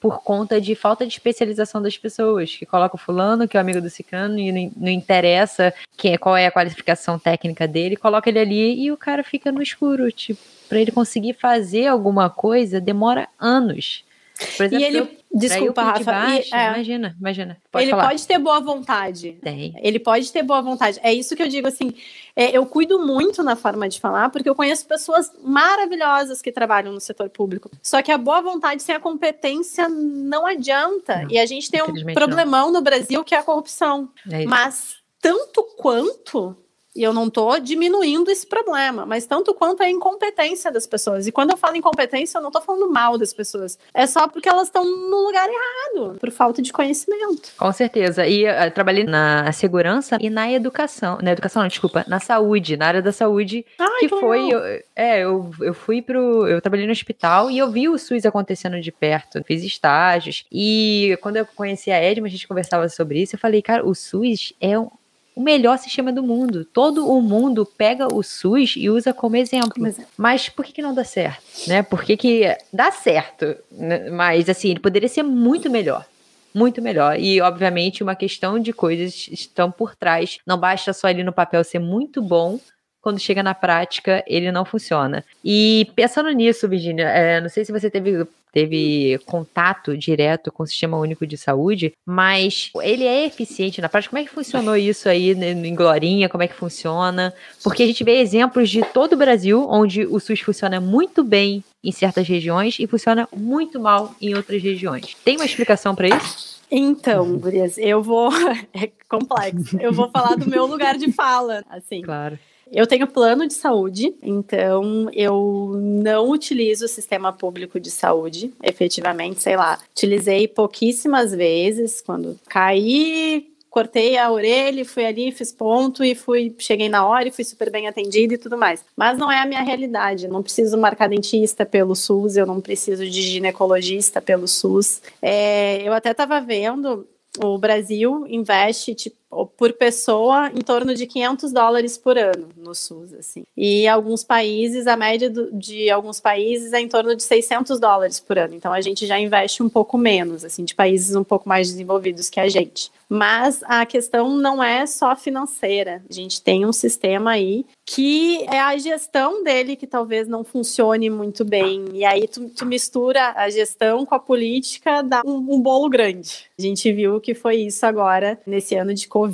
[0.06, 3.62] por conta de falta de especialização das pessoas, que coloca o fulano, que é o
[3.62, 8.30] amigo do cicano, e não, interessa quem, é, qual é a qualificação técnica dele, coloca
[8.30, 10.40] ele ali e o cara fica no escuro, tipo,
[10.70, 14.05] para ele conseguir fazer alguma coisa demora anos.
[14.40, 17.58] Exemplo, e ele, eu, desculpa, Rafa, baixo, e, é, imagina, imagina.
[17.72, 18.08] Pode ele falar.
[18.10, 19.38] pode ter boa vontade.
[19.42, 19.74] Tem.
[19.82, 21.00] Ele pode ter boa vontade.
[21.02, 21.94] É isso que eu digo assim.
[22.36, 26.92] É, eu cuido muito na forma de falar, porque eu conheço pessoas maravilhosas que trabalham
[26.92, 27.72] no setor público.
[27.82, 31.22] Só que a boa vontade sem a competência não adianta.
[31.22, 32.74] Não, e a gente tem um problemão não.
[32.74, 34.10] no Brasil que é a corrupção.
[34.30, 36.56] É Mas tanto quanto
[36.96, 41.28] e eu não estou diminuindo esse problema, mas tanto quanto a incompetência das pessoas.
[41.28, 43.78] E quando eu falo incompetência, eu não estou falando mal das pessoas.
[43.94, 47.52] É só porque elas estão no lugar errado, por falta de conhecimento.
[47.58, 48.26] Com certeza.
[48.26, 51.18] E eu trabalhei na segurança e na educação.
[51.22, 53.66] Na educação, não, desculpa, na saúde, na área da saúde.
[53.78, 54.50] Ai, que, que foi.
[54.50, 54.60] Eu,
[54.96, 56.48] é, eu, eu fui pro.
[56.48, 59.44] Eu trabalhei no hospital e eu vi o SUS acontecendo de perto.
[59.44, 60.46] Fiz estágios.
[60.52, 63.36] E quando eu conheci a Edma, a gente conversava sobre isso.
[63.36, 64.90] Eu falei, cara, o SUS é um
[65.36, 66.64] o melhor sistema do mundo.
[66.64, 69.72] Todo o mundo pega o SUS e usa como exemplo.
[69.72, 70.12] Como exemplo.
[70.18, 71.44] Mas por que, que não dá certo?
[71.68, 71.84] Né?
[71.84, 73.56] Por que, que dá certo?
[73.72, 74.10] Né?
[74.10, 76.06] Mas assim, ele poderia ser muito melhor.
[76.54, 77.20] Muito melhor.
[77.20, 80.38] E, obviamente, uma questão de coisas estão por trás.
[80.48, 82.58] Não basta só ali no papel ser muito bom,
[83.06, 85.24] quando chega na prática, ele não funciona.
[85.44, 90.66] E pensando nisso, Virginia, é, não sei se você teve, teve contato direto com o
[90.66, 94.12] Sistema Único de Saúde, mas ele é eficiente na prática.
[94.12, 96.30] Como é que funcionou isso aí né, em Glorinha?
[96.30, 97.34] Como é que funciona?
[97.62, 101.62] Porque a gente vê exemplos de todo o Brasil onde o SUS funciona muito bem
[101.84, 105.18] em certas regiões e funciona muito mal em outras regiões.
[105.26, 106.56] Tem uma explicação para isso?
[106.72, 108.30] Então, Gurias, eu vou.
[108.74, 109.78] É complexo.
[109.80, 112.02] Eu vou falar do meu lugar de fala, assim.
[112.02, 112.40] Claro.
[112.72, 119.42] Eu tenho plano de saúde, então eu não utilizo o sistema público de saúde, efetivamente,
[119.42, 119.80] sei lá.
[119.92, 126.88] Utilizei pouquíssimas vezes, quando caí, cortei a orelha, fui ali, fiz ponto e fui, cheguei
[126.88, 128.86] na hora e fui super bem atendida e tudo mais.
[128.96, 130.26] Mas não é a minha realidade.
[130.26, 135.02] Eu não preciso marcar dentista pelo SUS, eu não preciso de ginecologista pelo SUS.
[135.22, 137.06] É, eu até estava vendo
[137.44, 139.18] o Brasil investe tipo,
[139.58, 143.44] por pessoa em torno de 500 dólares por ano no SUS, assim.
[143.56, 148.20] E alguns países, a média do, de alguns países é em torno de 600 dólares
[148.20, 148.54] por ano.
[148.54, 152.30] Então a gente já investe um pouco menos, assim, de países um pouco mais desenvolvidos
[152.30, 152.92] que a gente.
[153.08, 156.04] Mas a questão não é só financeira.
[156.10, 161.10] A gente tem um sistema aí que é a gestão dele que talvez não funcione
[161.10, 161.86] muito bem.
[161.94, 166.46] E aí tu, tu mistura a gestão com a política, dá um, um, bolo grande.
[166.58, 169.25] A gente viu que foi isso agora nesse ano de Covid.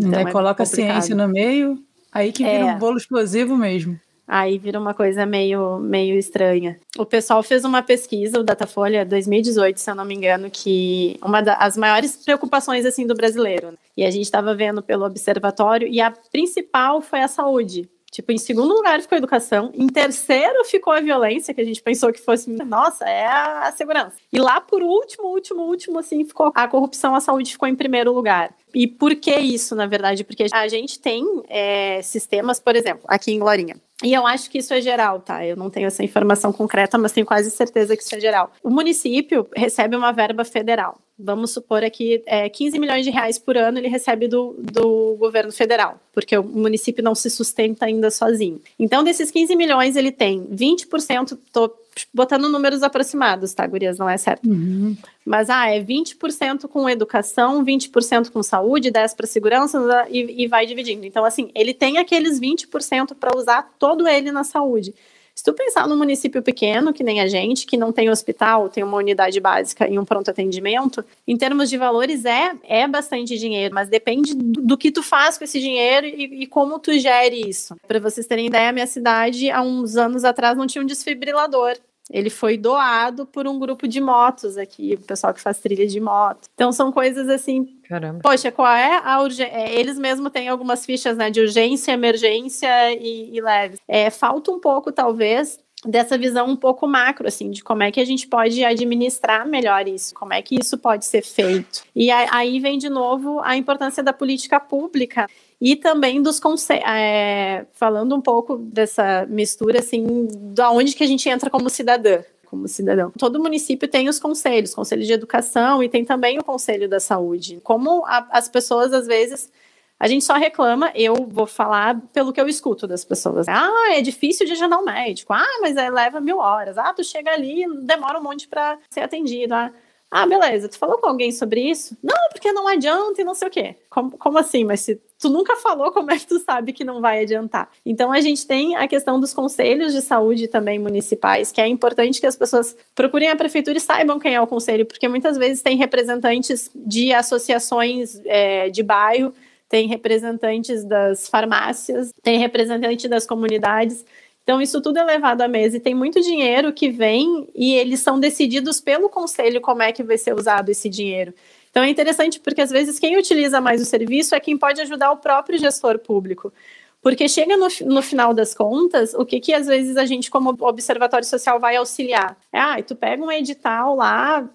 [0.00, 1.78] Então é coloca a ciência no meio,
[2.12, 2.74] aí que vira é.
[2.74, 3.98] um bolo explosivo mesmo.
[4.26, 6.78] Aí vira uma coisa meio, meio estranha.
[6.96, 11.42] O pessoal fez uma pesquisa, o Datafolha 2018, se eu não me engano, que uma
[11.42, 13.72] das maiores preocupações assim do brasileiro.
[13.72, 13.76] Né?
[13.96, 17.88] E a gente estava vendo pelo observatório e a principal foi a saúde.
[18.12, 21.82] Tipo, em segundo lugar ficou a educação, em terceiro ficou a violência, que a gente
[21.82, 24.16] pensou que fosse, nossa, é a segurança.
[24.30, 28.12] E lá por último, último, último, assim, ficou a corrupção, a saúde ficou em primeiro
[28.12, 28.54] lugar.
[28.74, 30.24] E por que isso, na verdade?
[30.24, 33.76] Porque a gente tem é, sistemas, por exemplo, aqui em Glorinha.
[34.02, 35.46] E eu acho que isso é geral, tá?
[35.46, 38.52] Eu não tenho essa informação concreta, mas tenho quase certeza que isso é geral.
[38.62, 40.98] O município recebe uma verba federal.
[41.22, 45.52] Vamos supor aqui é, 15 milhões de reais por ano ele recebe do, do governo
[45.52, 48.60] federal, porque o município não se sustenta ainda sozinho.
[48.78, 51.72] Então, desses 15 milhões, ele tem 20%, tô
[52.12, 53.98] botando números aproximados, tá, Gurias?
[53.98, 54.48] Não é certo.
[54.48, 54.96] Uhum.
[55.24, 60.66] Mas, ah, é 20% com educação, 20% com saúde, 10% para segurança e, e vai
[60.66, 61.06] dividindo.
[61.06, 64.94] Então, assim, ele tem aqueles 20% para usar todo ele na saúde.
[65.42, 68.84] Se tu pensar num município pequeno, que nem a gente, que não tem hospital, tem
[68.84, 73.74] uma unidade básica e um pronto atendimento, em termos de valores é, é bastante dinheiro,
[73.74, 77.40] mas depende do, do que tu faz com esse dinheiro e, e como tu gere
[77.48, 77.74] isso.
[77.88, 81.76] Para vocês terem ideia, a minha cidade, há uns anos atrás, não tinha um desfibrilador.
[82.12, 85.98] Ele foi doado por um grupo de motos aqui, o pessoal que faz trilha de
[85.98, 86.48] moto.
[86.54, 87.66] Então são coisas assim.
[87.88, 88.20] Caramba.
[88.22, 89.52] Poxa, qual é a urgência?
[89.52, 93.78] É, eles mesmos têm algumas fichas né, de urgência, emergência e, e leve.
[93.88, 98.00] É, falta um pouco, talvez, dessa visão um pouco macro, assim, de como é que
[98.00, 101.82] a gente pode administrar melhor isso, como é que isso pode ser feito.
[101.94, 105.26] E aí vem de novo a importância da política pública
[105.64, 111.06] e também dos conselhos, é, falando um pouco dessa mistura, assim, da onde que a
[111.06, 113.12] gente entra como cidadã, como cidadão.
[113.16, 117.60] Todo município tem os conselhos, conselho de educação e tem também o conselho da saúde.
[117.62, 119.52] Como a, as pessoas, às vezes,
[120.00, 123.46] a gente só reclama, eu vou falar pelo que eu escuto das pessoas.
[123.48, 125.32] Ah, é difícil de agendar um médico.
[125.32, 126.76] Ah, mas é, leva mil horas.
[126.76, 129.54] Ah, tu chega ali demora um monte para ser atendido.
[129.54, 129.72] Ah,
[130.14, 131.96] ah, beleza, tu falou com alguém sobre isso?
[132.02, 133.76] Não, porque não adianta e não sei o quê.
[133.88, 134.62] Como, como assim?
[134.62, 137.70] Mas se tu nunca falou, como é que tu sabe que não vai adiantar?
[137.86, 142.20] Então a gente tem a questão dos conselhos de saúde também municipais, que é importante
[142.20, 145.62] que as pessoas procurem a prefeitura e saibam quem é o conselho, porque muitas vezes
[145.62, 149.32] tem representantes de associações é, de bairro,
[149.68, 154.04] tem representantes das farmácias, tem representante das comunidades.
[154.42, 158.00] Então, isso tudo é levado à mesa e tem muito dinheiro que vem e eles
[158.00, 161.32] são decididos pelo conselho como é que vai ser usado esse dinheiro.
[161.72, 165.10] Então, é interessante porque às vezes quem utiliza mais o serviço é quem pode ajudar
[165.10, 166.52] o próprio gestor público.
[167.00, 170.54] Porque chega no, no final das contas, o que, que às vezes a gente, como
[170.60, 172.36] observatório social, vai auxiliar?
[172.52, 174.46] É, ah, tu pega um edital lá,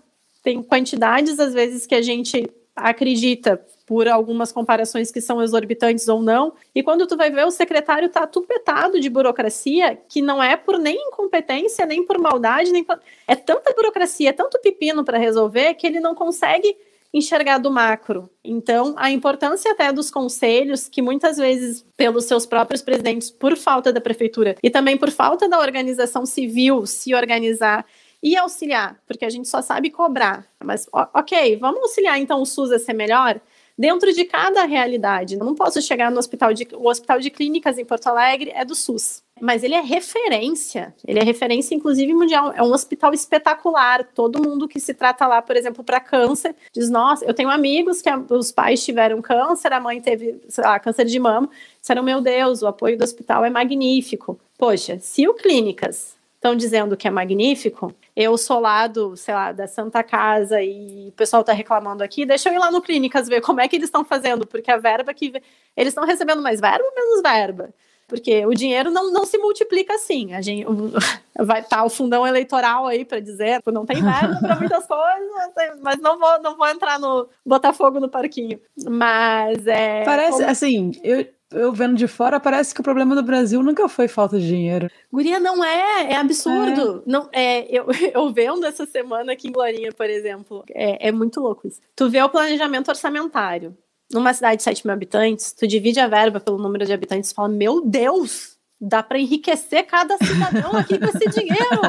[0.44, 6.22] tem quantidades, às vezes, que a gente acredita por algumas comparações que são exorbitantes ou
[6.22, 6.54] não.
[6.76, 10.78] E quando tu vai ver, o secretário tá tupetado de burocracia, que não é por
[10.78, 13.00] nem incompetência, nem por maldade, nem por...
[13.28, 16.78] é tanta burocracia, é tanto pepino para resolver que ele não consegue
[17.18, 18.30] enxergar do macro.
[18.44, 23.92] Então, a importância até dos conselhos, que muitas vezes, pelos seus próprios presidentes, por falta
[23.92, 27.86] da prefeitura e também por falta da organização civil se organizar
[28.22, 30.48] e auxiliar, porque a gente só sabe cobrar.
[30.64, 33.40] Mas, ok, vamos auxiliar então o SUS a ser melhor?
[33.78, 35.38] dentro de cada realidade.
[35.38, 36.68] Não posso chegar no hospital de.
[36.74, 39.22] O hospital de clínicas em Porto Alegre é do SUS.
[39.42, 42.52] Mas ele é referência, ele é referência, inclusive, mundial.
[42.56, 44.04] É um hospital espetacular.
[44.14, 48.02] Todo mundo que se trata lá, por exemplo, para câncer, diz: Nossa, eu tenho amigos
[48.02, 51.50] que os pais tiveram câncer, a mãe teve lá, câncer de mama.
[51.80, 54.40] Disseram: Meu Deus, o apoio do hospital é magnífico.
[54.58, 59.52] Poxa, se o Clínicas estão dizendo que é magnífico, eu sou lá do, sei lá,
[59.52, 63.28] da Santa Casa e o pessoal está reclamando aqui, deixa eu ir lá no Clínicas
[63.28, 65.34] ver como é que eles estão fazendo, porque a verba que.
[65.76, 67.74] Eles estão recebendo mais verba ou menos verba?
[68.08, 70.34] Porque o dinheiro não, não se multiplica assim.
[70.34, 70.66] A gente,
[71.38, 75.82] vai estar tá o fundão eleitoral aí para dizer, não tem verba para muitas coisas,
[75.82, 78.60] mas não vou, não vou entrar no botar fogo no parquinho.
[78.90, 80.04] Mas é.
[80.06, 80.50] Parece como...
[80.50, 84.40] assim, eu, eu vendo de fora, parece que o problema do Brasil nunca foi falta
[84.40, 84.90] de dinheiro.
[85.12, 87.04] Guria, não é, é absurdo.
[87.06, 87.10] É.
[87.10, 91.40] Não, é, eu, eu vendo essa semana aqui em Glorinha, por exemplo, é, é muito
[91.40, 91.82] louco isso.
[91.96, 93.76] Tu vê o planejamento orçamentário.
[94.12, 97.34] Numa cidade de 7 mil habitantes, tu divide a verba pelo número de habitantes e
[97.34, 101.82] fala, meu Deus, Dá para enriquecer cada cidadão aqui com esse dinheiro.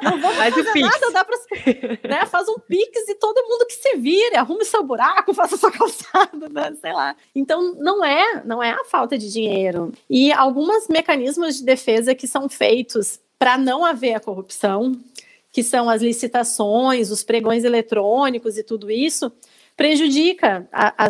[0.00, 1.36] Não vamos Faz fazer nada, dá para
[2.08, 5.72] né, faz um pix e todo mundo que se vire, arrume seu buraco, faça sua
[5.72, 7.16] calçada, né, sei lá.
[7.34, 9.92] Então não é, não é a falta de dinheiro.
[10.08, 14.92] E alguns mecanismos de defesa que são feitos para não haver a corrupção,
[15.50, 19.32] que são as licitações, os pregões eletrônicos e tudo isso,
[19.78, 20.68] prejudica.
[20.72, 21.08] A, a,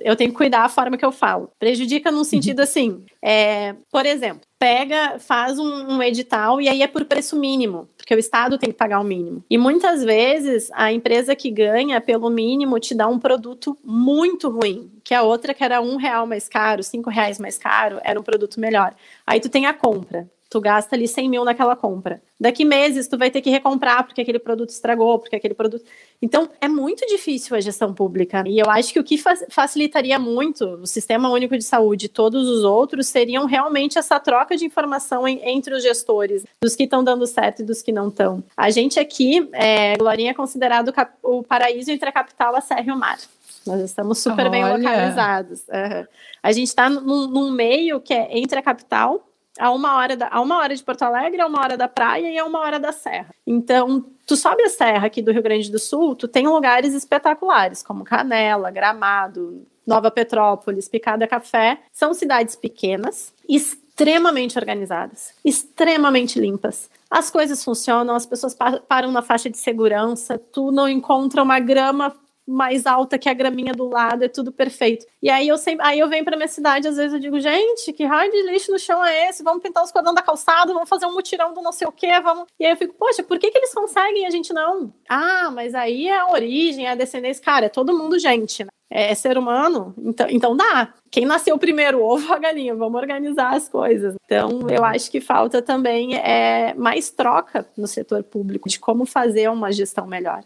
[0.00, 1.48] eu, tenho que cuidar a forma que eu falo.
[1.60, 6.88] Prejudica num sentido assim, é, por exemplo, pega, faz um, um, edital e aí é
[6.88, 9.44] por preço mínimo, porque o Estado tem que pagar o mínimo.
[9.48, 14.90] E muitas vezes a empresa que ganha pelo mínimo te dá um produto muito ruim,
[15.04, 18.24] que a outra que era um real mais caro, cinco reais mais caro, era um
[18.24, 18.92] produto melhor.
[19.24, 22.20] Aí tu tem a compra tu gasta ali 100 mil naquela compra.
[22.38, 25.84] Daqui meses tu vai ter que recomprar porque aquele produto estragou, porque aquele produto.
[26.20, 28.42] Então é muito difícil a gestão pública.
[28.46, 29.16] E eu acho que o que
[29.48, 34.56] facilitaria muito o Sistema Único de Saúde e todos os outros seriam realmente essa troca
[34.56, 38.08] de informação em, entre os gestores, dos que estão dando certo e dos que não
[38.08, 38.42] estão.
[38.56, 42.90] A gente aqui, é, Glorinha é considerado o paraíso entre a capital, a serra e
[42.90, 43.18] o mar.
[43.64, 44.50] Nós estamos super Olha.
[44.50, 45.60] bem localizados.
[45.68, 46.06] Uhum.
[46.42, 49.29] A gente está num, num meio que é entre a capital
[49.60, 52.30] a uma hora da, a uma hora de Porto Alegre, a uma hora da praia
[52.30, 53.34] e a uma hora da serra.
[53.46, 57.82] Então, tu sobe a serra aqui do Rio Grande do Sul, tu tem lugares espetaculares,
[57.82, 61.80] como Canela, Gramado, Nova Petrópolis, Picada Café.
[61.92, 66.88] São cidades pequenas, extremamente organizadas, extremamente limpas.
[67.10, 68.56] As coisas funcionam, as pessoas
[68.88, 72.14] param na faixa de segurança, tu não encontra uma grama
[72.46, 75.06] mais alta que a graminha do lado, é tudo perfeito.
[75.22, 77.92] E aí eu sempre, aí eu venho para minha cidade, às vezes eu digo, gente,
[77.92, 79.42] que raio de lixo no chão é esse?
[79.42, 82.20] Vamos pintar os cordões da calçada, vamos fazer um mutirão do não sei o quê,
[82.20, 82.46] vamos.
[82.58, 84.92] E aí eu fico, poxa, por que que eles conseguem e a gente não?
[85.08, 88.70] Ah, mas aí é a origem, é a descendência, cara, é todo mundo gente, né?
[88.90, 90.92] É, é ser humano, então, então dá.
[91.10, 92.74] Quem nasceu primeiro, ovo a galinha?
[92.74, 94.16] Vamos organizar as coisas.
[94.24, 99.48] Então, eu acho que falta também é, mais troca no setor público de como fazer
[99.48, 100.42] uma gestão melhor.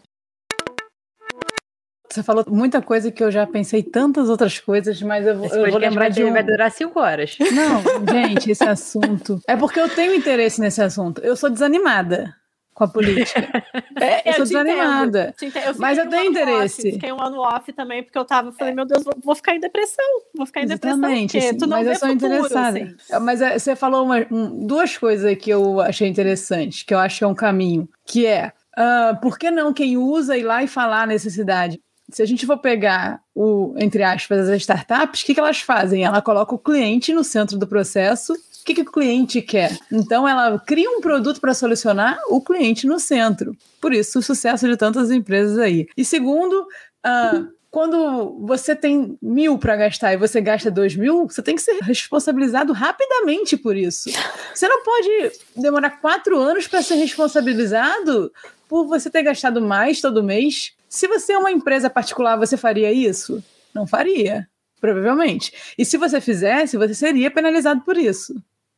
[2.09, 5.79] Você falou muita coisa que eu já pensei tantas outras coisas, mas eu, eu vou
[5.79, 6.31] lembrar de um...
[6.31, 7.37] vai durar cinco horas.
[7.39, 7.81] Não,
[8.13, 9.39] gente, esse assunto.
[9.47, 11.21] É porque eu tenho interesse nesse assunto.
[11.21, 12.35] Eu sou desanimada
[12.73, 13.63] com a política.
[13.99, 15.33] É, eu sou desanimada.
[15.41, 16.81] Eu mas eu tenho interesse.
[16.81, 19.55] Off, fiquei um ano off também, porque eu tava, falei, meu Deus, vou, vou ficar
[19.55, 20.05] em depressão.
[20.35, 21.49] Vou ficar em Exatamente, depressão.
[21.49, 22.79] Assim, tu não mas eu sou futuro, interessada.
[22.79, 23.23] Assim.
[23.23, 27.19] Mas é, você falou uma, um, duas coisas que eu achei interessantes, que eu acho
[27.19, 30.67] que é um caminho, que é Uh, por que não quem usa ir lá e
[30.67, 31.79] falar a necessidade?
[32.11, 36.03] Se a gente for pegar o, entre aspas, as startups, o que, que elas fazem?
[36.03, 38.33] Ela coloca o cliente no centro do processo.
[38.33, 39.77] O que, que o cliente quer?
[39.91, 43.55] Então, ela cria um produto para solucionar o cliente no centro.
[43.81, 45.87] Por isso, o sucesso de tantas empresas aí.
[45.95, 51.41] E segundo, uh, quando você tem mil para gastar e você gasta dois mil, você
[51.41, 54.09] tem que ser responsabilizado rapidamente por isso.
[54.53, 58.31] Você não pode demorar quatro anos para ser responsabilizado
[58.69, 62.91] por você ter gastado mais todo mês se você é uma empresa particular, você faria
[62.91, 63.43] isso?
[63.73, 64.47] Não faria,
[64.79, 65.51] provavelmente.
[65.77, 68.33] E se você fizesse, você seria penalizado por isso.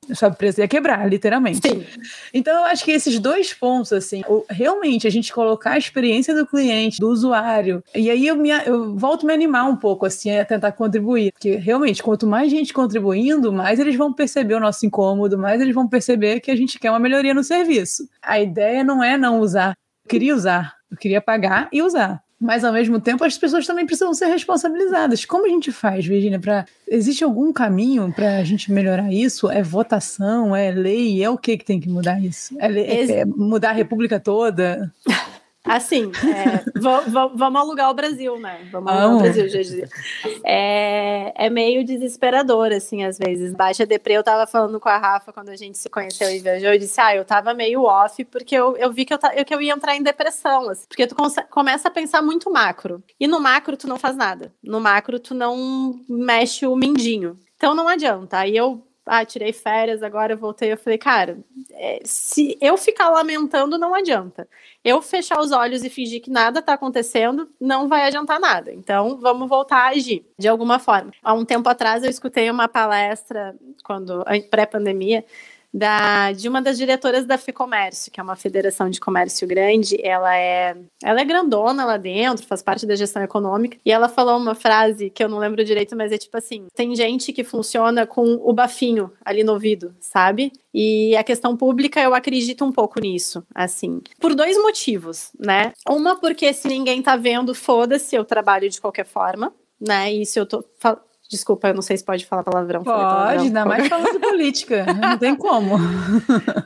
[0.09, 1.67] A sua empresa ia quebrar, literalmente.
[1.67, 1.85] Sim.
[2.33, 6.47] Então, eu acho que esses dois pontos, assim, realmente a gente colocar a experiência do
[6.47, 10.31] cliente, do usuário, e aí eu, me, eu volto a me animar um pouco, assim,
[10.31, 11.33] a tentar contribuir.
[11.33, 15.75] Porque realmente, quanto mais gente contribuindo, mais eles vão perceber o nosso incômodo, mais eles
[15.75, 18.07] vão perceber que a gente quer uma melhoria no serviço.
[18.21, 19.75] A ideia não é não usar,
[20.07, 22.23] queria usar, eu queria pagar e usar.
[22.39, 25.25] Mas ao mesmo tempo as pessoas também precisam ser responsabilizadas.
[25.25, 26.39] Como a gente faz, Virginia?
[26.39, 26.65] Pra...
[26.87, 29.49] Existe algum caminho para a gente melhorar isso?
[29.49, 30.55] É votação?
[30.55, 31.23] É lei?
[31.23, 32.55] É o que que tem que mudar isso?
[32.59, 34.93] É, é, é mudar a república toda?
[35.67, 38.67] Assim, é, vamos alugar o Brasil, né?
[38.71, 39.89] Vamos alugar o Brasil, dizia.
[40.43, 43.53] É, é meio desesperador, assim, às vezes.
[43.53, 46.69] Baixa deprê, eu tava falando com a Rafa quando a gente se conheceu e viajou,
[46.69, 49.61] eu disse, ah, eu tava meio off, porque eu, eu vi que eu, que eu
[49.61, 51.15] ia entrar em depressão, assim, porque tu
[51.49, 53.03] começa a pensar muito macro.
[53.19, 54.53] E no macro tu não faz nada.
[54.63, 57.37] No macro tu não mexe o mindinho.
[57.55, 58.37] Então não adianta.
[58.37, 60.71] Aí eu ah, tirei férias, agora eu voltei.
[60.71, 61.39] Eu falei, cara,
[61.71, 64.47] é, se eu ficar lamentando, não adianta.
[64.83, 68.71] Eu fechar os olhos e fingir que nada está acontecendo, não vai adiantar nada.
[68.71, 71.11] Então, vamos voltar a agir de alguma forma.
[71.23, 75.25] Há um tempo atrás, eu escutei uma palestra, quando pré-pandemia,
[75.77, 79.95] da, de uma das diretoras da FEComércio, que é uma federação de comércio grande.
[80.01, 83.77] Ela é, ela é grandona lá dentro, faz parte da gestão econômica.
[83.85, 86.95] E ela falou uma frase que eu não lembro direito, mas é tipo assim: tem
[86.95, 90.51] gente que funciona com o bafinho ali no ouvido, sabe?
[90.73, 94.01] E a questão pública, eu acredito um pouco nisso, assim.
[94.19, 95.73] Por dois motivos, né?
[95.87, 100.23] Uma, porque se ninguém tá vendo, foda-se, eu trabalho de qualquer forma, né?
[100.25, 100.63] Se eu tô
[101.29, 102.83] Desculpa, eu não sei se pode falar palavrão.
[102.83, 103.41] Pode, palavrão.
[103.41, 104.85] ainda mais falando política.
[104.93, 105.75] Não tem como.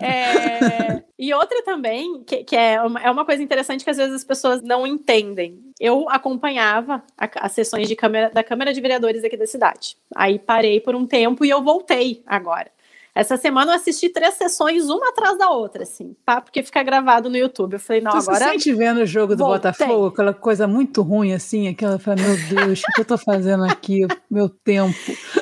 [0.02, 4.16] É, e outra também, que, que é, uma, é uma coisa interessante que às vezes
[4.16, 5.60] as pessoas não entendem.
[5.80, 9.96] Eu acompanhava a, as sessões de câmera, da Câmara de Vereadores aqui da cidade.
[10.16, 12.72] Aí parei por um tempo e eu voltei agora.
[13.14, 16.40] Essa semana eu assisti três sessões, uma atrás da outra, assim, tá?
[16.40, 17.74] Porque fica gravado no YouTube.
[17.74, 18.46] Eu falei, não, tu agora.
[18.46, 19.72] Você sente vendo o jogo do voltei.
[19.72, 24.08] Botafogo, aquela coisa muito ruim, assim, aquela, meu Deus, o que eu tô fazendo aqui?
[24.30, 24.96] Meu tempo.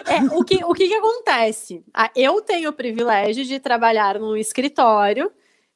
[0.07, 1.83] É, o que, o que, que acontece?
[1.93, 5.31] Ah, eu tenho o privilégio de trabalhar num escritório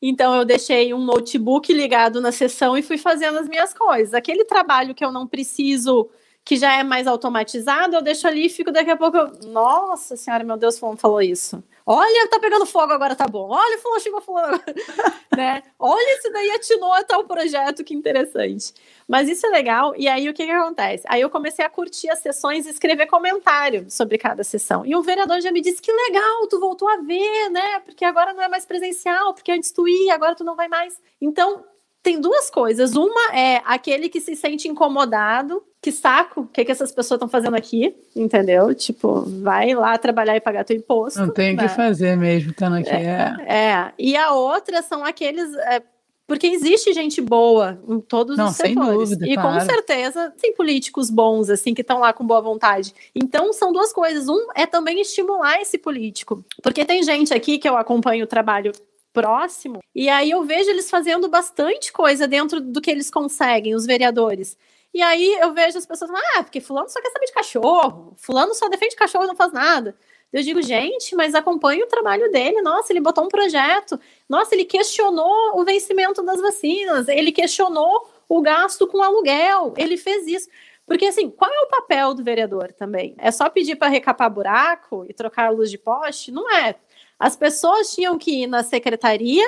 [0.05, 4.13] então eu deixei um notebook ligado na sessão e fui fazendo as minhas coisas.
[4.13, 6.09] Aquele trabalho que eu não preciso,
[6.43, 9.15] que já é mais automatizado, eu deixo ali e fico daqui a pouco.
[9.15, 9.31] Eu...
[9.47, 11.63] Nossa senhora, meu Deus, fulano falou isso.
[11.85, 13.49] Olha, tá pegando fogo agora, tá bom.
[13.49, 14.59] Olha, fulano chegou fulano
[15.35, 15.61] né?
[15.77, 18.73] Olha, esse daí atinou a tal projeto, que interessante.
[19.07, 19.93] Mas isso é legal.
[19.97, 21.03] E aí, o que que acontece?
[21.09, 24.85] Aí eu comecei a curtir as sessões e escrever comentário sobre cada sessão.
[24.85, 27.79] E o vereador já me disse que legal, tu voltou a ver, né?
[27.81, 30.97] Porque agora não é mais presencial, porque antes tu ia, agora tu não vai mais.
[31.21, 31.65] Então,
[32.03, 32.95] tem duas coisas.
[32.95, 37.29] Uma é aquele que se sente incomodado, que saco, o que, que essas pessoas estão
[37.29, 38.75] fazendo aqui, entendeu?
[38.75, 41.19] Tipo, vai lá trabalhar e pagar teu imposto.
[41.19, 41.63] Não tem o né?
[41.63, 42.89] que fazer mesmo, estando aqui.
[42.89, 43.55] É, é.
[43.55, 43.93] é.
[43.97, 45.55] E a outra são aqueles.
[45.55, 45.81] É,
[46.27, 48.75] porque existe gente boa em todos Não, os setores.
[48.75, 49.59] Sem dúvida, e claro.
[49.59, 52.93] com certeza tem políticos bons, assim, que estão lá com boa vontade.
[53.15, 54.27] Então, são duas coisas.
[54.27, 56.43] Um é também estimular esse político.
[56.61, 58.73] Porque tem gente aqui que eu acompanho o trabalho
[59.13, 63.85] próximo, e aí eu vejo eles fazendo bastante coisa dentro do que eles conseguem, os
[63.85, 64.57] vereadores.
[64.93, 68.53] E aí eu vejo as pessoas, ah, porque fulano só quer saber de cachorro, fulano
[68.53, 69.95] só defende cachorro e não faz nada.
[70.33, 72.59] Eu digo, gente, mas acompanhe o trabalho dele.
[72.63, 73.99] Nossa, ele botou um projeto.
[74.27, 77.07] Nossa, ele questionou o vencimento das vacinas.
[77.07, 79.75] Ele questionou o gasto com aluguel.
[79.77, 80.49] Ele fez isso.
[80.87, 83.13] Porque, assim, qual é o papel do vereador também?
[83.19, 86.31] É só pedir para recapar buraco e trocar a luz de poste?
[86.31, 86.75] Não é.
[87.19, 89.45] As pessoas tinham que ir na secretaria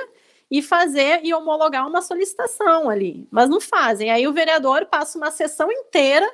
[0.49, 4.11] e fazer e homologar uma solicitação ali, mas não fazem.
[4.11, 6.29] Aí o vereador passa uma sessão inteira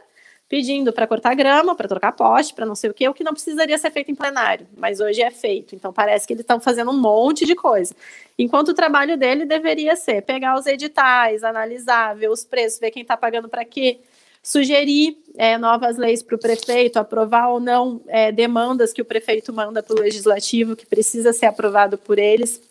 [0.51, 3.31] pedindo para cortar grama, para trocar poste, para não sei o que, o que não
[3.31, 5.73] precisaria ser feito em plenário, mas hoje é feito.
[5.73, 7.95] Então parece que eles estão fazendo um monte de coisa.
[8.37, 13.01] Enquanto o trabalho dele deveria ser pegar os editais, analisar, ver os preços, ver quem
[13.01, 14.01] está pagando para quê,
[14.43, 19.53] sugerir é, novas leis para o prefeito, aprovar ou não é, demandas que o prefeito
[19.53, 22.61] manda para o legislativo, que precisa ser aprovado por eles,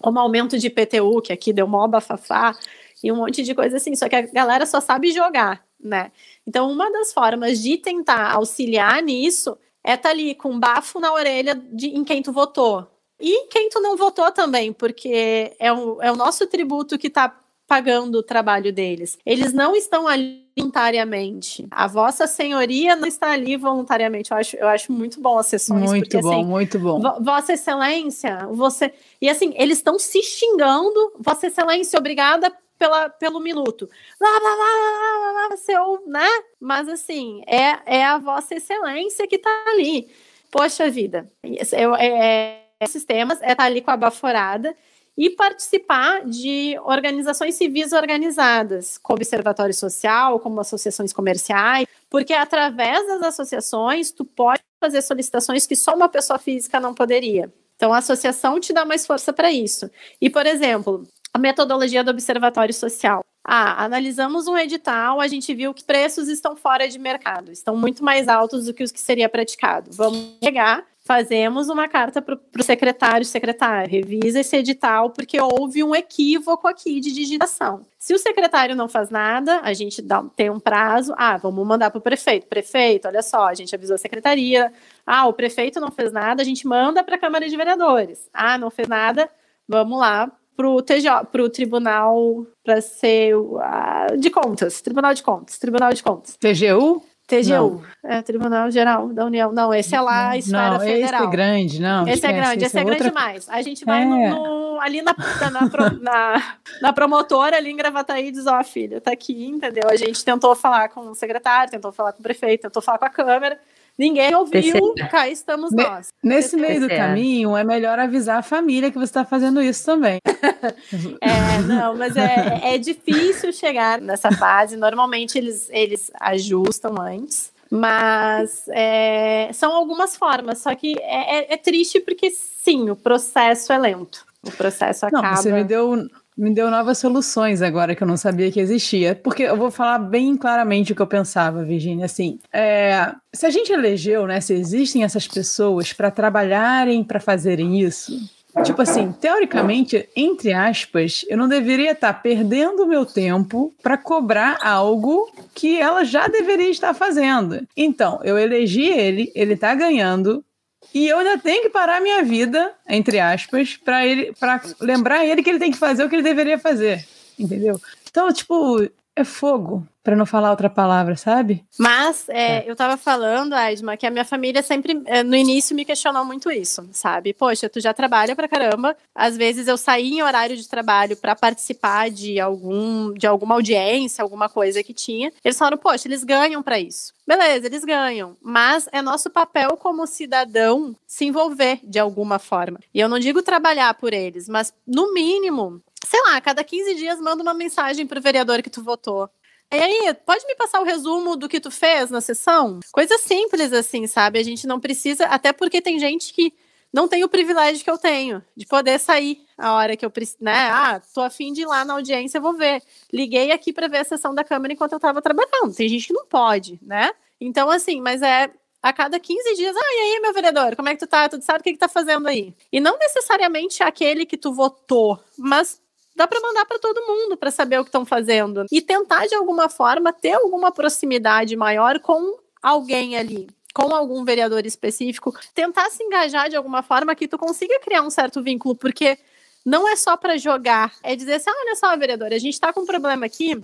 [0.00, 2.56] como aumento de IPTU, que aqui deu mó bafafá,
[3.02, 3.94] e um monte de coisa assim.
[3.94, 6.10] Só que a galera só sabe jogar, né?
[6.46, 11.12] Então, uma das formas de tentar auxiliar nisso é estar tá ali com bafo na
[11.12, 12.86] orelha de, em quem tu votou.
[13.18, 17.38] E quem tu não votou também, porque é o, é o nosso tributo que está
[17.66, 19.18] pagando o trabalho deles.
[19.24, 21.66] Eles não estão ali voluntariamente.
[21.70, 24.30] A vossa senhoria não está ali voluntariamente.
[24.30, 25.90] Eu acho, eu acho muito bom as sessões.
[25.90, 27.00] Muito porque, bom, assim, muito bom.
[27.20, 28.92] Vossa Excelência, você.
[29.20, 31.12] E assim, eles estão se xingando.
[31.18, 33.88] Vossa Excelência, obrigada pela, pelo minuto.
[34.20, 36.28] Lá, lá, lá, lá, lá, seu, né?
[36.58, 40.08] Mas assim, é, é a Vossa Excelência que está ali.
[40.50, 41.30] Poxa vida,
[41.72, 44.74] eu, é, é, sistemas é estar tá ali com a baforada
[45.20, 53.22] e participar de organizações civis organizadas, como Observatório Social, como associações comerciais, porque através das
[53.24, 57.52] associações tu pode fazer solicitações que só uma pessoa física não poderia.
[57.76, 59.90] Então a associação te dá mais força para isso.
[60.18, 63.22] E, por exemplo, a metodologia do Observatório Social.
[63.44, 68.02] Ah, analisamos um edital, a gente viu que preços estão fora de mercado, estão muito
[68.02, 69.90] mais altos do que os que seria praticado.
[69.92, 75.92] Vamos pegar fazemos uma carta para o secretário, secretário, revisa esse edital, porque houve um
[75.92, 77.84] equívoco aqui de digitação.
[77.98, 81.90] Se o secretário não faz nada, a gente dá, tem um prazo, ah, vamos mandar
[81.90, 82.46] para o prefeito.
[82.46, 84.72] Prefeito, olha só, a gente avisou a secretaria,
[85.04, 88.30] ah, o prefeito não fez nada, a gente manda para a Câmara de Vereadores.
[88.32, 89.28] Ah, não fez nada,
[89.66, 95.24] vamos lá para o TJ, para o Tribunal para ser uh, de Contas, Tribunal de
[95.24, 96.36] Contas, Tribunal de Contas.
[96.36, 97.02] TGU?
[97.30, 98.10] TGU, não.
[98.10, 99.52] é Tribunal Geral da União.
[99.52, 101.20] Não, esse é lá a esfera não, federal.
[101.20, 102.08] Esse é grande, não.
[102.08, 102.98] Esse é grande, esse, esse é, é outra...
[102.98, 103.48] grande demais.
[103.48, 104.04] A gente vai é.
[104.04, 108.64] no, no, ali na, na, na, na, promotora, ali em Gravataí, e diz, ó, oh,
[108.64, 109.88] filha, tá aqui, entendeu?
[109.88, 113.04] A gente tentou falar com o secretário, tentou falar com o prefeito, tentou falar com
[113.04, 113.58] a Câmara,
[114.00, 116.08] Ninguém ouviu, cá estamos nós.
[116.22, 120.18] Nesse meio do caminho, é melhor avisar a família que você está fazendo isso também.
[121.20, 124.74] é, não, mas é, é difícil chegar nessa fase.
[124.74, 127.52] Normalmente eles, eles ajustam antes.
[127.70, 133.70] Mas é, são algumas formas, só que é, é, é, triste porque sim, o processo
[133.70, 134.24] é lento.
[134.42, 135.28] O processo acaba.
[135.28, 136.08] Não, você me deu
[136.40, 139.14] me deu novas soluções agora que eu não sabia que existia.
[139.14, 142.06] Porque eu vou falar bem claramente o que eu pensava, Virginia.
[142.06, 144.40] Assim, é, se a gente elegeu, né?
[144.40, 148.18] Se existem essas pessoas para trabalharem, para fazerem isso.
[148.64, 154.58] Tipo assim, teoricamente, entre aspas, eu não deveria estar tá perdendo meu tempo para cobrar
[154.62, 157.66] algo que ela já deveria estar fazendo.
[157.76, 160.44] Então, eu elegi ele, ele está ganhando,
[160.92, 165.42] E eu ainda tenho que parar minha vida, entre aspas, para ele, para lembrar ele
[165.42, 167.06] que ele tem que fazer o que ele deveria fazer,
[167.38, 167.80] entendeu?
[168.08, 168.88] Então, tipo,
[169.20, 171.64] é fogo, para não falar outra palavra, sabe?
[171.78, 172.64] Mas é, é.
[172.66, 176.50] eu tava falando, Aisma, que a minha família sempre, é, no início, me questionou muito
[176.50, 177.34] isso, sabe?
[177.34, 178.96] Poxa, tu já trabalha pra caramba.
[179.14, 184.22] Às vezes eu saí em horário de trabalho para participar de algum, de alguma audiência,
[184.22, 185.32] alguma coisa que tinha.
[185.44, 187.12] Eles falaram, poxa, eles ganham para isso.
[187.26, 192.80] Beleza, eles ganham, mas é nosso papel como cidadão se envolver de alguma forma.
[192.92, 196.94] E eu não digo trabalhar por eles, mas no mínimo sei lá, a cada 15
[196.94, 199.28] dias manda uma mensagem pro vereador que tu votou.
[199.72, 202.80] E aí, pode me passar o resumo do que tu fez na sessão?
[202.90, 204.38] Coisa simples assim, sabe?
[204.38, 206.52] A gente não precisa, até porque tem gente que
[206.92, 210.38] não tem o privilégio que eu tenho de poder sair a hora que eu preciso,
[210.40, 210.70] né?
[210.72, 212.82] Ah, tô afim de ir lá na audiência, vou ver.
[213.12, 215.72] Liguei aqui para ver a sessão da Câmara enquanto eu estava trabalhando.
[215.74, 217.12] Tem gente que não pode, né?
[217.40, 218.50] Então, assim, mas é
[218.82, 221.28] a cada 15 dias, ah, e aí, meu vereador, como é que tu tá?
[221.28, 222.54] Tu sabe o que, que tá fazendo aí?
[222.72, 225.80] E não necessariamente aquele que tu votou, mas
[226.20, 228.66] dá para mandar para todo mundo para saber o que estão fazendo.
[228.70, 234.66] E tentar de alguma forma ter alguma proximidade maior com alguém ali com algum vereador
[234.66, 239.16] específico, tentar se engajar de alguma forma que tu consiga criar um certo vínculo, porque
[239.64, 242.72] não é só para jogar, é dizer assim, ah, olha só, vereador, a gente está
[242.72, 243.62] com um problema aqui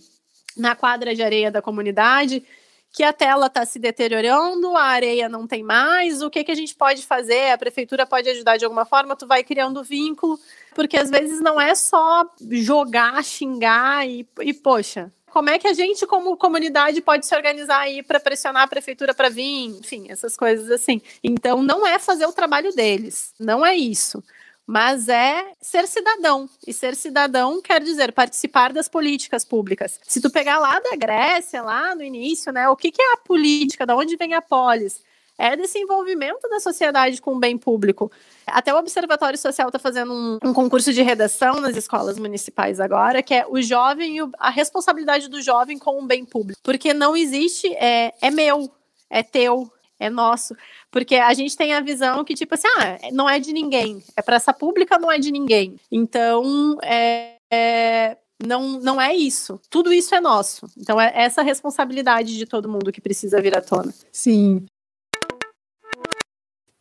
[0.56, 2.44] na quadra de areia da comunidade,
[2.92, 6.54] que a tela está se deteriorando, a areia não tem mais, o que, que a
[6.54, 7.50] gente pode fazer?
[7.50, 10.38] A prefeitura pode ajudar de alguma forma, tu vai criando vínculo,
[10.74, 15.74] porque às vezes não é só jogar, xingar e, e poxa, como é que a
[15.74, 20.34] gente, como comunidade, pode se organizar aí para pressionar a prefeitura para vir, enfim, essas
[20.34, 21.02] coisas assim.
[21.22, 24.22] Então, não é fazer o trabalho deles, não é isso
[24.66, 26.48] mas é ser cidadão.
[26.66, 30.00] E ser cidadão quer dizer participar das políticas públicas.
[30.02, 33.18] Se tu pegar lá da Grécia, lá no início, né, o que, que é a
[33.18, 35.00] política, da onde vem a polis?
[35.38, 38.10] É desse envolvimento da sociedade com o bem público.
[38.46, 43.22] Até o Observatório Social está fazendo um, um, concurso de redação nas escolas municipais agora,
[43.22, 46.58] que é o jovem e a responsabilidade do jovem com o bem público.
[46.62, 48.70] Porque não existe, é, é meu,
[49.10, 50.54] é teu, é nosso.
[50.90, 54.02] Porque a gente tem a visão que, tipo assim, ah, não é de ninguém.
[54.16, 55.76] É praça pública, não é de ninguém.
[55.90, 59.60] Então, é, é, não, não é isso.
[59.70, 60.66] Tudo isso é nosso.
[60.76, 63.92] Então, é essa responsabilidade de todo mundo que precisa vir à tona.
[64.12, 64.66] Sim.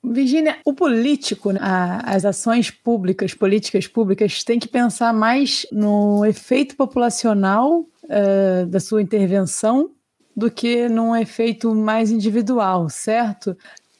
[0.03, 6.75] Virginia, o político, a, as ações públicas, políticas públicas, tem que pensar mais no efeito
[6.75, 9.91] populacional uh, da sua intervenção
[10.35, 13.55] do que num efeito mais individual, certo?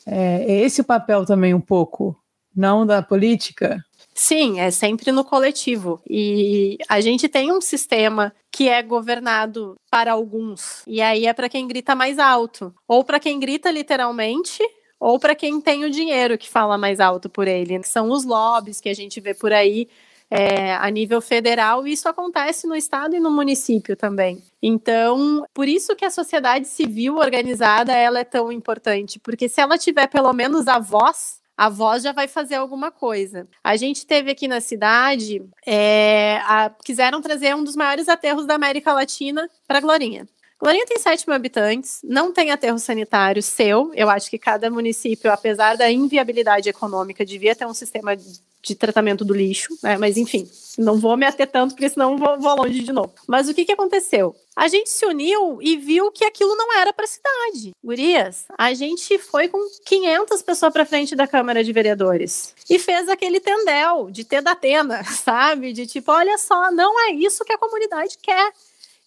[0.06, 2.16] É, é esse o papel também um pouco,
[2.56, 3.84] não da política?
[4.14, 6.02] Sim, é sempre no coletivo.
[6.10, 11.50] E a gente tem um sistema que é governado para alguns, e aí é para
[11.50, 14.64] quem grita mais alto, ou para quem grita literalmente,
[15.00, 17.84] ou para quem tem o dinheiro que fala mais alto por ele.
[17.84, 19.90] São os lobbies que a gente vê por aí
[20.30, 24.42] é, a nível federal, e isso acontece no estado e no município também.
[24.62, 29.78] Então, por isso que a sociedade civil organizada ela é tão importante, porque se ela
[29.78, 33.48] tiver pelo menos a voz a voz já vai fazer alguma coisa.
[33.64, 38.56] A gente teve aqui na cidade, é, a, quiseram trazer um dos maiores aterros da
[38.56, 40.28] América Latina para Glorinha.
[40.60, 43.92] Glorinha tem 7 mil habitantes, não tem aterro sanitário seu.
[43.94, 49.24] Eu acho que cada município, apesar da inviabilidade econômica, devia ter um sistema de tratamento
[49.24, 49.98] do lixo, né?
[49.98, 53.14] Mas enfim, não vou me ater tanto, porque senão vou, vou longe de novo.
[53.28, 54.36] Mas o que, que aconteceu?
[54.56, 57.74] A gente se uniu e viu que aquilo não era para a cidade.
[57.84, 63.08] Gurias, a gente foi com 500 pessoas para frente da Câmara de Vereadores e fez
[63.08, 65.74] aquele tendel de ter da Atena, sabe?
[65.74, 68.52] De tipo, olha só, não é isso que a comunidade quer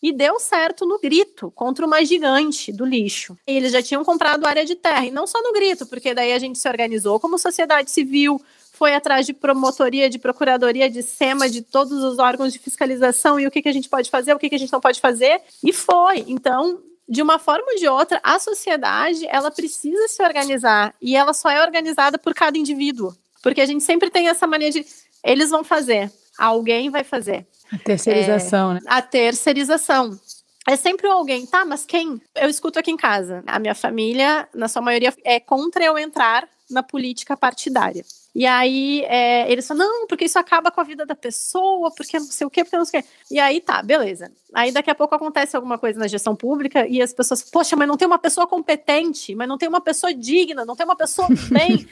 [0.03, 3.37] e deu certo no grito contra uma gigante do lixo.
[3.47, 6.33] E eles já tinham comprado área de terra, e não só no grito, porque daí
[6.33, 8.41] a gente se organizou como sociedade civil,
[8.73, 13.47] foi atrás de promotoria, de procuradoria, de SEMA, de todos os órgãos de fiscalização e
[13.47, 15.41] o que, que a gente pode fazer, o que, que a gente não pode fazer,
[15.65, 16.25] e foi.
[16.29, 21.33] Então, de uma forma ou de outra, a sociedade ela precisa se organizar e ela
[21.33, 24.87] só é organizada por cada indivíduo, porque a gente sempre tem essa mania de
[25.25, 27.47] eles vão fazer, alguém vai fazer.
[27.73, 28.81] A terceirização, é, né?
[28.87, 30.19] A terceirização.
[30.67, 31.65] É sempre alguém, tá?
[31.65, 32.21] Mas quem?
[32.35, 33.43] Eu escuto aqui em casa.
[33.47, 38.05] A minha família, na sua maioria, é contra eu entrar na política partidária.
[38.39, 42.21] E aí é, eles falam, não, porque isso acaba com a vida da pessoa, porque
[42.21, 43.09] não sei o quê, porque não sei o quê.
[43.33, 44.31] E aí tá, beleza.
[44.55, 47.89] Aí daqui a pouco acontece alguma coisa na gestão pública e as pessoas, poxa, mas
[47.89, 51.27] não tem uma pessoa competente, mas não tem uma pessoa digna, não tem uma pessoa
[51.27, 51.85] do bem.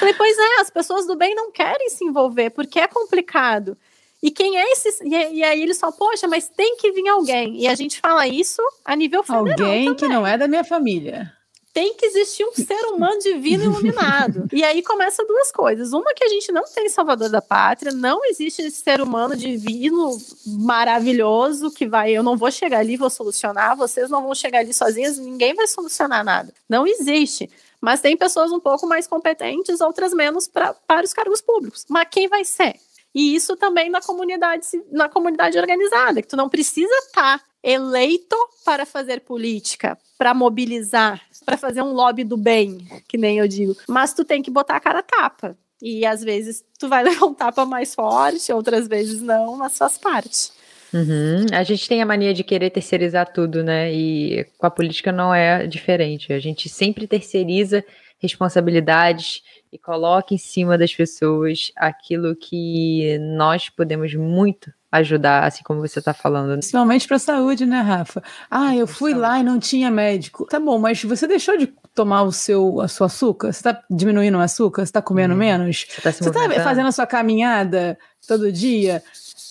[0.00, 3.76] falei, pois é, as pessoas do bem não querem se envolver, porque é complicado.
[4.22, 5.04] E quem é esse?
[5.04, 7.60] E, aí eles falam, poxa, mas tem que vir alguém.
[7.60, 9.40] E a gente fala isso a nível federal.
[9.46, 9.94] Alguém também.
[9.94, 11.30] que não é da minha família.
[11.72, 14.46] Tem que existir um ser humano divino iluminado.
[14.52, 15.92] e aí começa duas coisas.
[15.92, 20.18] Uma que a gente não tem salvador da pátria, não existe esse ser humano divino
[20.46, 24.74] maravilhoso que vai, eu não vou chegar ali, vou solucionar, vocês não vão chegar ali
[24.74, 26.52] sozinhas, ninguém vai solucionar nada.
[26.68, 27.48] Não existe.
[27.80, 31.84] Mas tem pessoas um pouco mais competentes, outras menos pra, para os cargos públicos.
[31.88, 32.76] Mas quem vai ser?
[33.14, 38.36] E isso também na comunidade, na comunidade organizada, que tu não precisa estar tá eleito
[38.64, 43.76] para fazer política, para mobilizar, para fazer um lobby do bem, que nem eu digo.
[43.88, 45.56] Mas tu tem que botar a cara tapa.
[45.80, 49.98] E às vezes tu vai levar um tapa mais forte, outras vezes não, mas faz
[49.98, 50.50] parte.
[50.92, 51.46] Uhum.
[51.52, 53.92] A gente tem a mania de querer terceirizar tudo, né?
[53.92, 56.32] E com a política não é diferente.
[56.32, 57.82] A gente sempre terceiriza
[58.18, 59.42] responsabilidades
[59.72, 65.98] e coloca em cima das pessoas aquilo que nós podemos muito ajudar, assim como você
[65.98, 66.52] está falando.
[66.52, 68.22] Principalmente para a saúde, né, Rafa?
[68.50, 70.44] Ah, eu fui lá e não tinha médico.
[70.44, 73.52] Tá bom, mas você deixou de tomar o seu, a sua açúcar?
[73.52, 74.82] Você está diminuindo o açúcar?
[74.82, 75.38] Você está comendo hum.
[75.38, 75.86] menos?
[75.88, 79.02] Você está tá fazendo a sua caminhada todo dia?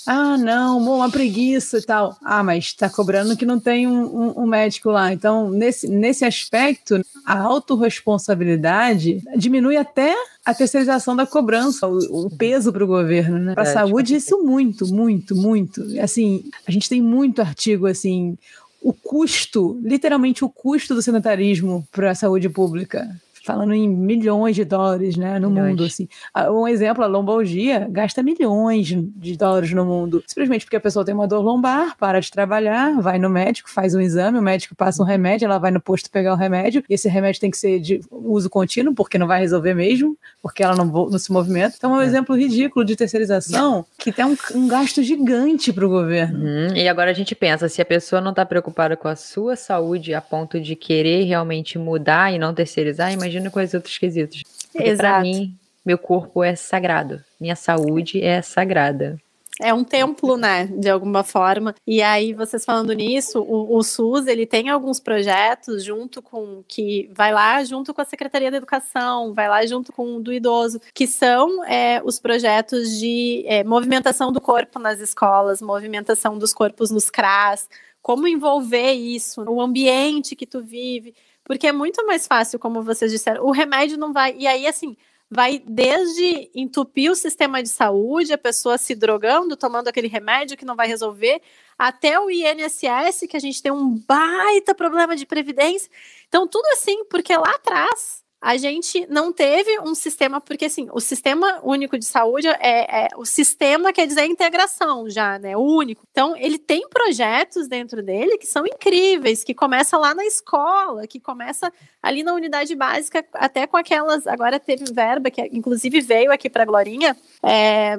[0.06, 2.18] Ah, não, uma preguiça e tal.
[2.24, 5.14] Ah, mas está cobrando que não tem um, um, um, médico lá.
[5.14, 12.74] Então, nesse, nesse aspecto, a autorresponsabilidade diminui até a terceirização da cobrança, o, o peso
[12.74, 13.54] para o governo, né?
[13.54, 15.84] Para a é, saúde, isso muito, muito, muito.
[15.99, 18.38] Assim, a gente tem muito artigo assim.
[18.82, 23.08] O custo, literalmente o custo do sedentarismo para a saúde pública
[23.44, 25.70] falando em milhões de dólares, né, no milhões.
[25.72, 26.08] mundo, assim.
[26.34, 31.04] Ah, um exemplo, a lombalgia gasta milhões de dólares no mundo, simplesmente porque a pessoa
[31.04, 34.76] tem uma dor lombar, para de trabalhar, vai no médico, faz um exame, o médico
[34.76, 37.58] passa um remédio, ela vai no posto pegar o remédio, e esse remédio tem que
[37.58, 41.76] ser de uso contínuo, porque não vai resolver mesmo, porque ela não, não se movimenta.
[41.78, 42.06] Então é um é.
[42.06, 46.39] exemplo ridículo de terceirização que tem um, um gasto gigante para o governo.
[46.39, 46.76] Uhum.
[46.76, 50.14] E agora a gente pensa, se a pessoa não está preocupada com a sua saúde
[50.14, 54.44] a ponto de querer realmente mudar e não terceirizar, imagina imagina com os outros quesitos.
[54.72, 55.56] Porque para mim,
[55.86, 57.24] meu corpo é sagrado.
[57.40, 59.18] Minha saúde é sagrada.
[59.60, 61.76] É um templo, né, de alguma forma.
[61.86, 67.08] E aí, vocês falando nisso, o, o, SUS ele tem alguns projetos junto com que
[67.14, 70.82] vai lá junto com a Secretaria da Educação, vai lá junto com o do idoso,
[70.96, 76.90] que são é, os projetos de é, movimentação do corpo nas escolas, movimentação dos corpos
[76.90, 77.70] nos CRAS,
[78.02, 81.14] como envolver isso, o ambiente que tu vive.
[81.52, 84.34] Porque é muito mais fácil, como vocês disseram, o remédio não vai.
[84.38, 84.95] E aí, assim,
[85.30, 90.64] vai desde entupir o sistema de saúde, a pessoa se drogando, tomando aquele remédio que
[90.64, 91.41] não vai resolver,
[91.78, 95.91] até o INSS, que a gente tem um baita problema de previdência.
[96.30, 101.00] Então, tudo assim, porque lá atrás a gente não teve um sistema, porque assim, o
[101.00, 105.56] sistema único de saúde é, é, o sistema quer dizer integração já, né?
[105.56, 106.04] O único.
[106.10, 111.20] Então, ele tem projetos dentro dele que são incríveis, que começa lá na escola, que
[111.20, 111.72] começa
[112.02, 114.26] ali na unidade básica, até com aquelas.
[114.26, 117.16] Agora teve verba, que inclusive veio aqui para a Glorinha.
[117.44, 117.96] É,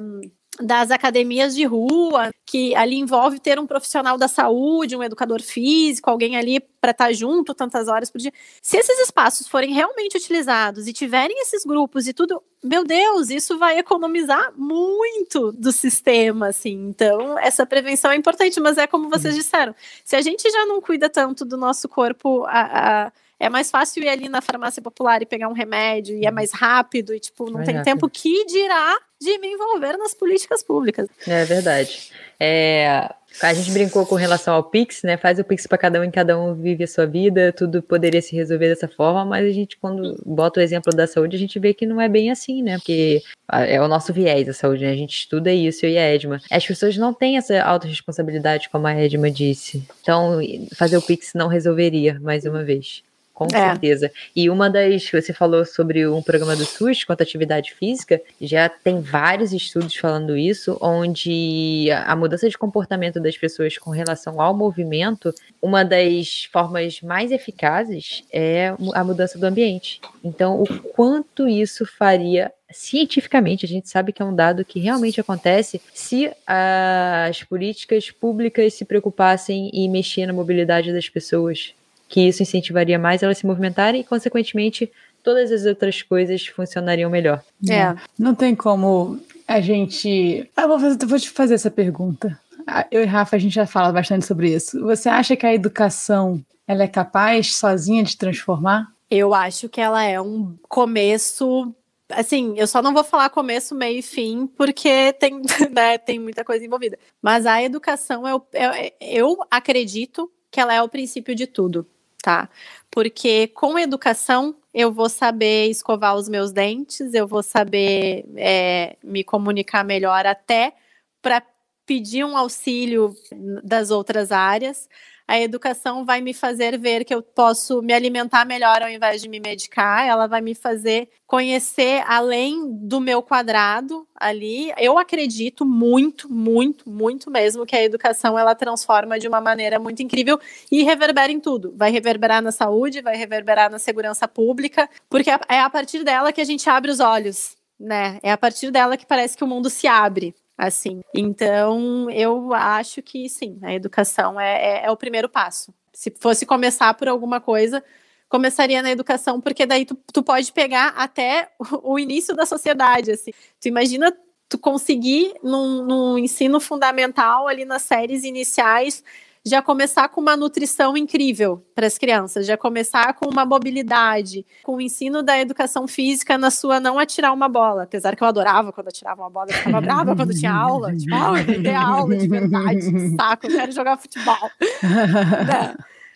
[0.61, 6.11] das academias de rua, que ali envolve ter um profissional da saúde, um educador físico,
[6.11, 8.32] alguém ali para estar tá junto tantas horas por dia.
[8.61, 13.59] Se esses espaços forem realmente utilizados e tiverem esses grupos e tudo, meu Deus, isso
[13.59, 16.74] vai economizar muito do sistema, assim.
[16.88, 19.40] Então, essa prevenção é importante, mas é como vocês uhum.
[19.40, 19.74] disseram,
[20.05, 24.05] se a gente já não cuida tanto do nosso corpo, a, a é mais fácil
[24.05, 26.34] ir ali na farmácia popular e pegar um remédio, e é uhum.
[26.34, 27.92] mais rápido, e tipo, não é tem rápido.
[27.92, 31.08] tempo que dirá de me envolver nas políticas públicas.
[31.26, 32.10] É verdade.
[32.38, 33.08] É,
[33.40, 35.16] a gente brincou com relação ao Pix, né?
[35.16, 38.20] Faz o Pix para cada um e cada um vive a sua vida, tudo poderia
[38.20, 41.58] se resolver dessa forma, mas a gente, quando bota o exemplo da saúde, a gente
[41.58, 42.78] vê que não é bem assim, né?
[42.78, 44.90] Porque é o nosso viés da saúde, né?
[44.90, 46.40] A gente estuda isso, eu e a Edma.
[46.50, 49.82] As pessoas não têm essa autorresponsabilidade, como a Edma disse.
[50.00, 50.40] Então,
[50.74, 53.02] fazer o Pix não resolveria, mais uma vez.
[53.35, 53.70] Com é.
[53.70, 54.11] certeza.
[54.37, 55.11] E uma das.
[55.11, 59.97] Você falou sobre um programa do SUS quanto à atividade física, já tem vários estudos
[59.97, 66.49] falando isso, onde a mudança de comportamento das pessoas com relação ao movimento, uma das
[66.53, 70.01] formas mais eficazes é a mudança do ambiente.
[70.22, 75.20] Então, o quanto isso faria cientificamente, a gente sabe que é um dado que realmente
[75.20, 81.74] acontece se as políticas públicas se preocupassem em mexer na mobilidade das pessoas
[82.12, 84.92] que isso incentivaria mais elas se movimentarem e, consequentemente,
[85.22, 87.42] todas as outras coisas funcionariam melhor.
[87.66, 87.96] É.
[88.18, 90.46] Não tem como a gente.
[90.54, 92.38] Ah, vou, fazer, vou te fazer essa pergunta.
[92.66, 94.78] Ah, eu e Rafa, a gente já fala bastante sobre isso.
[94.82, 96.38] Você acha que a educação
[96.68, 98.92] ela é capaz sozinha de transformar?
[99.10, 101.74] Eu acho que ela é um começo
[102.10, 105.40] assim, eu só não vou falar começo, meio e fim, porque tem,
[105.72, 106.98] né, tem muita coisa envolvida.
[107.22, 111.86] Mas a educação, eu, eu, eu acredito que ela é o princípio de tudo.
[112.22, 112.48] Tá?
[112.90, 119.24] Porque com educação eu vou saber escovar os meus dentes, eu vou saber é, me
[119.24, 120.72] comunicar melhor até
[121.20, 121.42] para
[121.84, 123.14] pedir um auxílio
[123.62, 124.88] das outras áreas
[125.26, 129.28] a educação vai me fazer ver que eu posso me alimentar melhor ao invés de
[129.28, 134.72] me medicar, ela vai me fazer conhecer além do meu quadrado ali.
[134.76, 140.02] Eu acredito muito, muito, muito mesmo que a educação ela transforma de uma maneira muito
[140.02, 140.38] incrível
[140.70, 141.72] e reverbera em tudo.
[141.76, 146.32] Vai reverberar na saúde, vai reverberar na segurança pública, porque é, é a partir dela
[146.32, 148.18] que a gente abre os olhos, né?
[148.22, 150.34] É a partir dela que parece que o mundo se abre
[150.66, 151.02] assim.
[151.14, 155.74] Então, eu acho que sim, a educação é, é, é, o primeiro passo.
[155.92, 157.82] Se fosse começar por alguma coisa,
[158.28, 163.10] começaria na educação, porque daí tu, tu pode pegar até o, o início da sociedade,
[163.10, 163.32] assim.
[163.60, 164.16] Tu imagina
[164.48, 169.02] tu conseguir no num ensino fundamental ali nas séries iniciais
[169.45, 174.76] já começar com uma nutrição incrível para as crianças, já começar com uma mobilidade, com
[174.76, 177.82] o ensino da educação física na sua não atirar uma bola.
[177.82, 180.95] Apesar que eu adorava quando atirava uma bola, eu ficava brava quando tinha aula.
[180.97, 184.51] Tipo, ah, eu ter aula de verdade, saco, eu quero jogar futebol.
[184.82, 185.74] Né?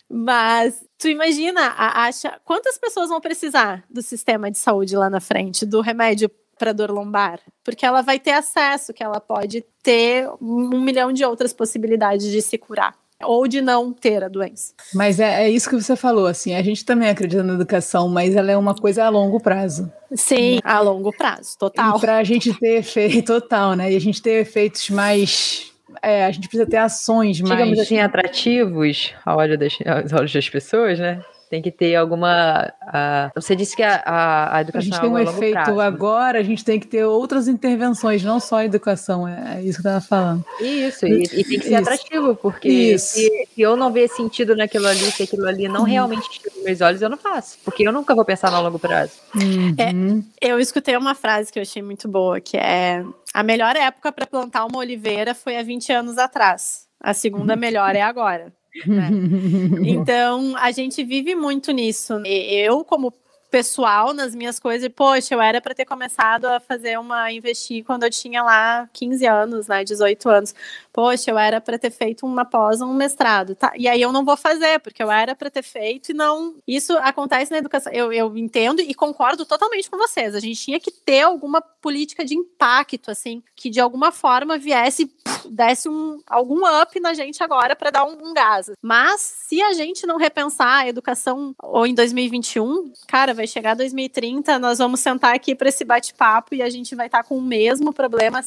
[0.09, 5.65] Mas tu imagina, acha quantas pessoas vão precisar do sistema de saúde lá na frente,
[5.65, 10.81] do remédio para dor lombar, porque ela vai ter acesso, que ela pode ter um
[10.81, 14.73] milhão de outras possibilidades de se curar ou de não ter a doença.
[14.93, 18.35] Mas é, é, isso que você falou, assim, a gente também acredita na educação, mas
[18.35, 19.91] ela é uma coisa a longo prazo.
[20.13, 21.99] Sim, a longo prazo, total.
[21.99, 23.91] Para a gente ter efeito total, né?
[23.91, 27.55] E a gente ter efeitos mais é, a gente precisa ter ações mais.
[27.55, 31.21] Digamos assim, atrativos ao olho das, aos olhos das pessoas, né?
[31.49, 32.73] Tem que ter alguma.
[32.81, 34.79] Uh, você disse que a, a, a educação.
[34.79, 35.79] A gente tem um efeito prazo.
[35.79, 39.25] agora, a gente tem que ter outras intervenções, não só a educação.
[39.25, 40.45] É, é isso que eu estava falando.
[40.59, 41.75] Isso, e, e, tem que ser isso.
[41.75, 45.85] atrativo, porque se, se, eu não ver sentido naquilo ali, se aquilo ali não hum.
[45.85, 47.57] realmente tira meus olhos, eu não faço.
[47.63, 49.13] Porque eu nunca vou pensar no longo prazo.
[49.33, 50.23] Uhum.
[50.41, 54.11] É, eu escutei uma frase que eu achei muito boa, que é a melhor época
[54.11, 56.87] para plantar uma oliveira foi há 20 anos atrás.
[56.99, 58.51] A segunda melhor é agora.
[58.85, 59.09] Né?
[59.87, 62.13] Então, a gente vive muito nisso.
[62.25, 63.13] Eu, como
[63.49, 68.03] pessoal nas minhas coisas, poxa, eu era para ter começado a fazer uma investir quando
[68.03, 70.55] eu tinha lá 15 anos, né, 18 anos.
[70.91, 73.71] Poxa, eu era para ter feito uma pós, um mestrado, tá?
[73.75, 76.55] E aí eu não vou fazer, porque eu era para ter feito e não.
[76.67, 77.91] Isso acontece na educação.
[77.93, 80.35] Eu, eu entendo e concordo totalmente com vocês.
[80.35, 85.11] A gente tinha que ter alguma política de impacto, assim, que de alguma forma viesse,
[85.49, 88.71] desse um, algum up na gente agora para dar um, um gás.
[88.81, 94.59] Mas se a gente não repensar a educação ou em 2021, cara, vai chegar 2030,
[94.59, 97.41] nós vamos sentar aqui para esse bate-papo e a gente vai estar tá com o
[97.41, 98.41] mesmo problema.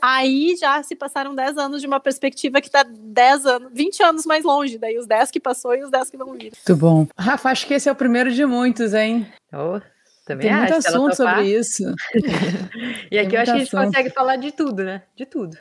[0.00, 4.26] Aí já se passaram 10 anos de uma perspectiva que está 10 anos, 20 anos
[4.26, 6.52] mais longe, daí os 10 que passou e os 10 que vão vir.
[6.52, 7.06] Muito bom.
[7.18, 9.26] Rafa, acho que esse é o primeiro de muitos, hein?
[9.52, 9.80] Oh.
[10.24, 11.82] Também Tem muito assunto sobre isso.
[13.10, 13.86] e aqui Tem eu acho que a gente assunto.
[13.86, 15.02] consegue falar de tudo, né?
[15.16, 15.56] De tudo.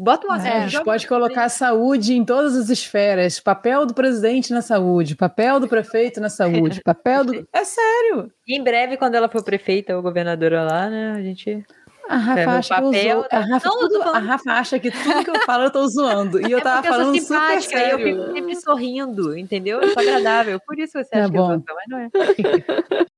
[0.00, 3.38] Bota uma é, A gente pode colocar a saúde em todas as esferas.
[3.38, 7.48] Papel do presidente na saúde, papel do prefeito na saúde, papel do.
[7.52, 8.30] É sério.
[8.48, 11.12] Em breve, quando ela for prefeita ou governadora lá, né?
[11.12, 11.64] A gente.
[12.08, 15.24] A Rafa, acha papel, que eu a, Rafa, não, tudo, a Rafa acha que tudo
[15.24, 16.46] que eu falo eu tô zoando.
[16.46, 18.08] E eu é tava falando eu sou super sério.
[18.08, 19.80] Eu fico sempre sorrindo, entendeu?
[19.80, 20.60] Eu sou agradável.
[20.66, 21.52] Por isso você é acha é que bom.
[21.52, 23.06] eu sou, mas não é.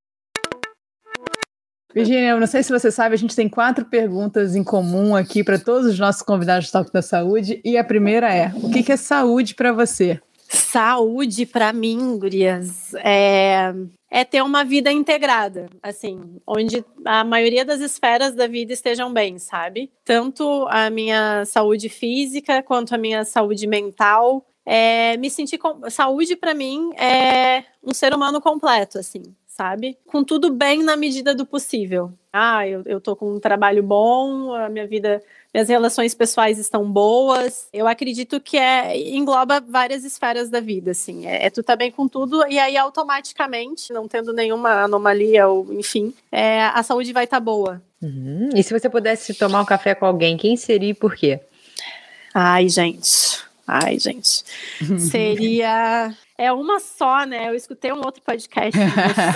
[1.97, 5.43] Virginia, eu não sei se você sabe, a gente tem quatro perguntas em comum aqui
[5.43, 7.59] para todos os nossos convidados do Toque da Saúde.
[7.65, 10.21] E a primeira é: o que, que é saúde para você?
[10.47, 13.73] Saúde para mim, Gurias, é,
[14.11, 19.39] é ter uma vida integrada, assim, onde a maioria das esferas da vida estejam bem,
[19.39, 19.91] sabe?
[20.05, 24.45] Tanto a minha saúde física quanto a minha saúde mental.
[24.67, 25.89] É, me sentir com...
[25.89, 29.23] saúde para mim é um ser humano completo, assim
[29.57, 29.97] sabe?
[30.07, 32.13] Com tudo bem na medida do possível.
[32.31, 36.85] Ah, eu, eu tô com um trabalho bom, a minha vida, minhas relações pessoais estão
[36.85, 37.67] boas.
[37.73, 41.27] Eu acredito que é engloba várias esferas da vida, assim.
[41.27, 45.73] É, é tu tá bem com tudo e aí automaticamente, não tendo nenhuma anomalia ou
[45.73, 47.83] enfim, é, a saúde vai estar tá boa.
[48.03, 48.51] Uhum.
[48.55, 51.41] E se você pudesse tomar um café com alguém, quem seria e por quê?
[52.35, 53.43] Ai, gente.
[53.67, 54.45] Ai, gente.
[55.11, 57.49] Seria é uma só, né?
[57.49, 58.79] Eu escutei um outro podcast.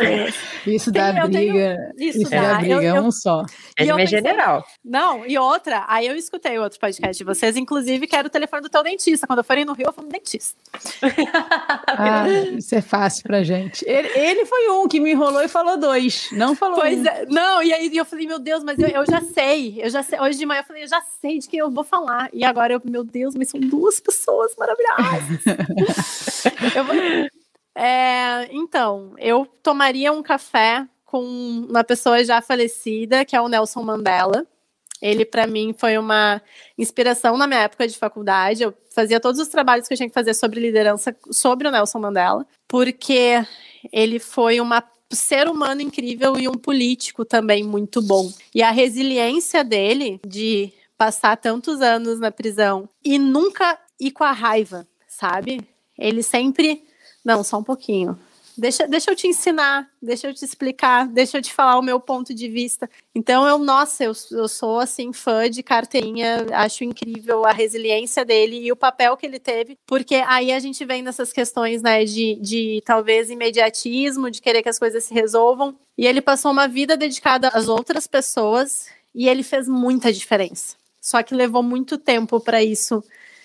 [0.66, 1.28] isso dá briga.
[1.30, 2.08] Tenho...
[2.08, 3.44] Isso, isso dá, dá briga, eu, é um só.
[3.76, 4.64] É de general.
[4.84, 8.62] Não, e outra, aí eu escutei outro podcast de vocês, inclusive, que era o telefone
[8.62, 9.26] do teu dentista.
[9.26, 10.58] Quando eu forem no Rio, eu fui no dentista.
[11.86, 13.84] ah, isso é fácil pra gente.
[13.88, 16.28] Ele, ele, foi um que me enrolou e falou dois.
[16.32, 17.06] Não falou pois um.
[17.06, 19.80] É, não, e aí eu falei, meu Deus, mas eu, eu já sei.
[19.82, 20.20] Eu já sei.
[20.20, 22.28] Hoje de manhã eu falei, eu já sei de quem eu vou falar.
[22.32, 25.40] E agora eu, meu Deus, mas são duas pessoas maravilhosas.
[26.74, 26.89] eu,
[27.74, 33.82] É, então, eu tomaria um café com uma pessoa já falecida, que é o Nelson
[33.82, 34.46] Mandela.
[35.00, 36.42] Ele, para mim, foi uma
[36.76, 38.62] inspiração na minha época de faculdade.
[38.62, 41.98] Eu fazia todos os trabalhos que eu tinha que fazer sobre liderança sobre o Nelson
[42.00, 43.44] Mandela, porque
[43.92, 48.30] ele foi uma ser humano incrível e um político também muito bom.
[48.54, 54.32] E a resiliência dele de passar tantos anos na prisão e nunca ir com a
[54.32, 55.60] raiva, sabe?
[56.00, 56.82] Ele sempre.
[57.24, 58.18] Não, só um pouquinho.
[58.60, 61.98] Deixa, deixa eu te ensinar, deixa eu te explicar, deixa eu te falar o meu
[61.98, 62.90] ponto de vista.
[63.14, 68.60] Então, eu, nossa, eu, eu sou assim, fã de carteirinha, acho incrível a resiliência dele
[68.60, 72.34] e o papel que ele teve, porque aí a gente vem nessas questões, né, de,
[72.34, 75.74] de talvez imediatismo, de querer que as coisas se resolvam.
[75.96, 80.76] E ele passou uma vida dedicada às outras pessoas e ele fez muita diferença.
[81.00, 83.02] Só que levou muito tempo para isso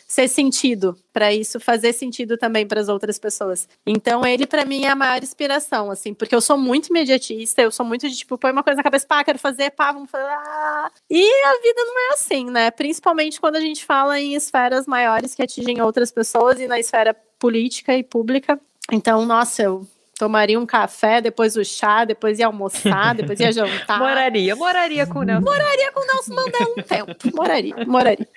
[0.07, 3.67] ser sentido, para isso fazer sentido também para as outras pessoas.
[3.85, 7.71] Então, ele para mim é a maior inspiração, assim, porque eu sou muito imediatista, eu
[7.71, 10.25] sou muito de tipo, põe uma coisa na cabeça, pá, quero fazer, pá, vamos fazer.
[10.25, 10.91] Ah!
[11.09, 12.71] E a vida não é assim, né?
[12.71, 17.15] Principalmente quando a gente fala em esferas maiores que atingem outras pessoas e na esfera
[17.39, 18.59] política e pública.
[18.91, 19.87] Então, nossa, eu
[20.17, 23.99] tomaria um café, depois o chá, depois ia almoçar, depois ia jantar.
[23.99, 25.45] moraria, moraria com o Nelson.
[25.45, 27.35] Moraria com o Nelson Mandela um tempo.
[27.35, 28.27] Moraria, moraria.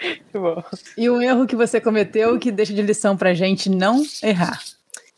[0.97, 4.61] E um erro que você cometeu que deixa de lição pra gente não errar.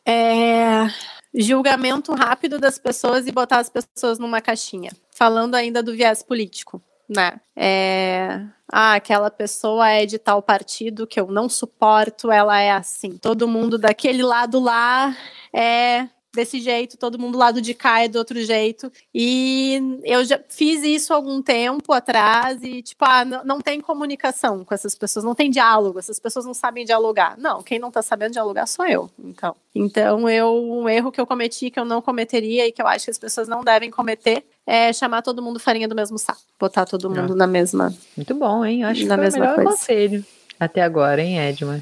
[0.07, 0.87] É
[1.35, 4.91] julgamento rápido das pessoas e botar as pessoas numa caixinha.
[5.11, 7.41] Falando ainda do viés político, né?
[7.57, 8.41] É...
[8.73, 13.17] Ah, aquela pessoa é de tal partido que eu não suporto, ela é assim.
[13.19, 15.17] Todo mundo daquele lado lá
[15.53, 18.91] é desse jeito, todo mundo lado de cá é do outro jeito.
[19.15, 24.65] E eu já fiz isso algum tempo atrás e, tipo, ah, não, não tem comunicação
[24.65, 27.37] com essas pessoas, não tem diálogo, essas pessoas não sabem dialogar.
[27.39, 29.55] Não, quem não tá sabendo dialogar sou eu, então.
[29.75, 33.05] Então, eu, um erro que eu cometi, que eu não cometeria e que eu acho
[33.05, 36.87] que as pessoas não devem cometer é chamar todo mundo farinha do mesmo saco, botar
[36.87, 37.37] todo mundo ah.
[37.37, 37.93] na mesma.
[38.17, 38.85] Muito bom, hein?
[38.85, 39.71] Acho na que foi mesma o melhor coisa.
[39.71, 40.25] conselho
[40.61, 41.81] até agora, hein, Edmar?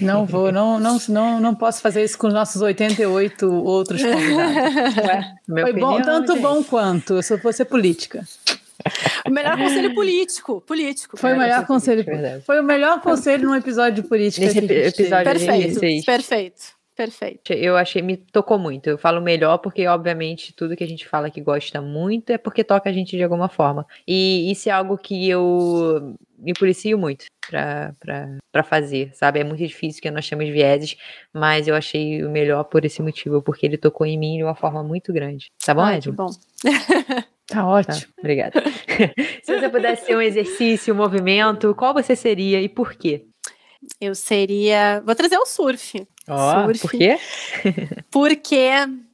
[0.00, 4.96] Não vou, não, não, não, não posso fazer isso com os nossos 88 outros convidados.
[4.96, 6.42] Ué, Foi bom, tanto gente.
[6.42, 7.14] bom quanto.
[7.14, 8.24] Eu você política.
[9.26, 10.60] O melhor conselho político.
[10.60, 11.16] Político.
[11.16, 12.04] Foi o melhor conselho.
[12.44, 14.46] Foi o melhor conselho num episódio de política.
[14.46, 16.75] Nesse episódio perfeito, perfeito.
[16.96, 17.52] Perfeito.
[17.52, 18.88] Eu achei, me tocou muito.
[18.88, 22.64] Eu falo melhor porque, obviamente, tudo que a gente fala que gosta muito é porque
[22.64, 23.86] toca a gente de alguma forma.
[24.08, 29.40] E isso é algo que eu me policio muito para fazer, sabe?
[29.40, 30.96] É muito difícil que nós temos vieses,
[31.34, 34.54] mas eu achei o melhor por esse motivo, porque ele tocou em mim de uma
[34.54, 35.48] forma muito grande.
[35.62, 36.14] Tá bom, ah, Edmo?
[36.14, 36.30] bom.
[37.48, 37.94] Tá ótimo.
[37.94, 38.60] Tá, obrigada.
[39.44, 43.24] Se você pudesse ser um exercício, um movimento, qual você seria e por quê?
[44.00, 45.00] Eu seria.
[45.06, 46.04] Vou trazer o surf.
[46.28, 46.80] Oh, surf.
[46.80, 47.18] Por quê?
[48.10, 48.70] Porque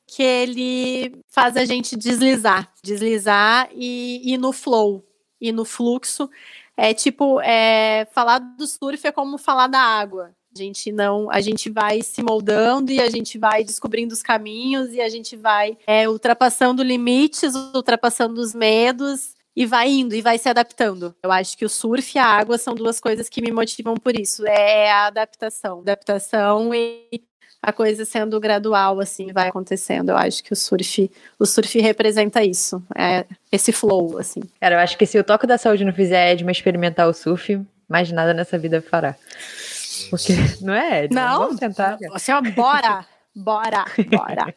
[0.06, 5.04] que ele faz a gente deslizar, deslizar e ir no flow,
[5.40, 6.28] e no fluxo.
[6.76, 10.34] É tipo, é, falar do surf é como falar da água.
[10.54, 14.92] A gente não, a gente vai se moldando e a gente vai descobrindo os caminhos
[14.92, 20.38] e a gente vai é, ultrapassando limites, ultrapassando os medos e vai indo e vai
[20.38, 21.14] se adaptando.
[21.22, 24.18] Eu acho que o surf e a água são duas coisas que me motivam por
[24.18, 24.46] isso.
[24.46, 27.22] É a adaptação, adaptação e
[27.62, 30.08] a coisa sendo gradual, assim, vai acontecendo.
[30.08, 34.40] Eu acho que o surf, o surf representa isso, é esse flow, assim.
[34.60, 37.60] Cara, eu acho que se o Toque da Saúde não fizer Edma experimentar o surf,
[37.88, 39.14] mais nada nessa vida fará.
[40.10, 41.20] Porque, não é, Edma?
[41.20, 41.98] Não, vamos tentar.
[42.10, 44.54] Você, bora, bora, bora.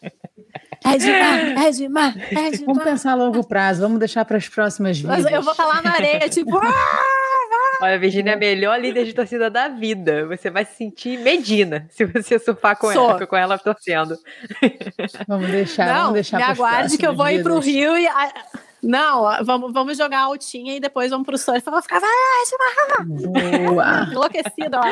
[0.85, 2.65] Edmar, Edmar, Edmar.
[2.65, 5.25] Vamos pensar a longo prazo, vamos deixar para as próximas vidas.
[5.31, 6.59] Eu vou lá na areia, tipo.
[7.77, 10.25] Ah, Olha, a Virginia é a melhor líder de torcida da vida.
[10.27, 13.11] Você vai se sentir Medina se você surfar com Sou.
[13.11, 14.17] ela, com ela torcendo.
[15.27, 16.37] Vamos deixar, Não, vamos deixar.
[16.37, 18.07] Me aguarde que eu vou ir para o Rio e.
[18.81, 21.65] Não, vamos, vamos jogar altinha e depois vamos pro surf.
[21.65, 22.09] Eu vou ficar, vai,
[23.03, 24.07] Boa.
[24.11, 24.85] enlouquecida lá.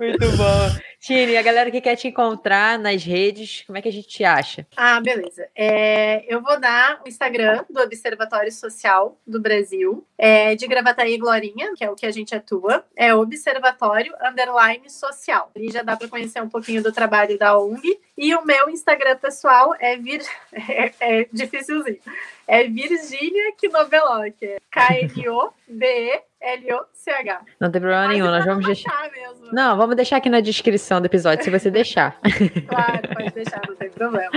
[0.00, 0.80] Muito bom.
[1.00, 4.24] Tine, a galera que quer te encontrar nas redes, como é que a gente te
[4.24, 4.66] acha?
[4.76, 5.48] Ah, beleza.
[5.54, 11.18] É, eu vou dar o Instagram do Observatório Social do Brasil, é, de Gravataí e
[11.18, 15.52] Glorinha, que é o que a gente atua, é Observatório Underline Social.
[15.54, 18.00] E já dá para conhecer um pouquinho do trabalho da ONG.
[18.16, 20.22] E o meu Instagram pessoal é, vir...
[20.52, 22.00] é, é difícilzinho.
[22.46, 24.56] É Virgínia Knobelock.
[24.70, 27.40] K-N-O-B-E L-O-C-H.
[27.60, 29.10] Não tem problema nenhum, nós vamos deixar.
[29.10, 29.48] Mesmo.
[29.52, 32.18] Não, vamos deixar aqui na descrição do episódio, se você deixar.
[32.68, 34.30] Claro, pode deixar, não tem problema.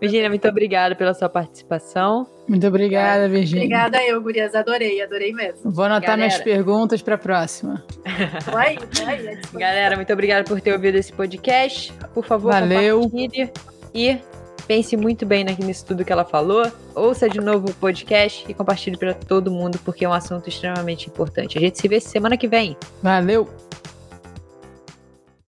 [0.00, 2.26] Virginia, muito obrigada pela sua participação.
[2.48, 3.64] Muito obrigada, Virginia.
[3.64, 4.54] Obrigada eu, Gurias.
[4.54, 5.70] Adorei, adorei mesmo.
[5.70, 6.16] Vou anotar Galera.
[6.16, 7.82] minhas perguntas para a próxima.
[8.50, 9.16] Vai, vai.
[9.16, 9.60] disposição.
[9.60, 11.92] Galera, muito obrigada por ter ouvido esse podcast.
[12.12, 13.00] Por favor, Valeu.
[13.02, 13.50] compartilhe
[13.94, 14.18] e
[14.66, 16.70] pense muito bem nisso tudo que ela falou.
[16.94, 21.08] Ouça de novo o podcast e compartilhe para todo mundo, porque é um assunto extremamente
[21.08, 21.58] importante.
[21.58, 22.76] A gente se vê semana que vem.
[23.02, 23.48] Valeu!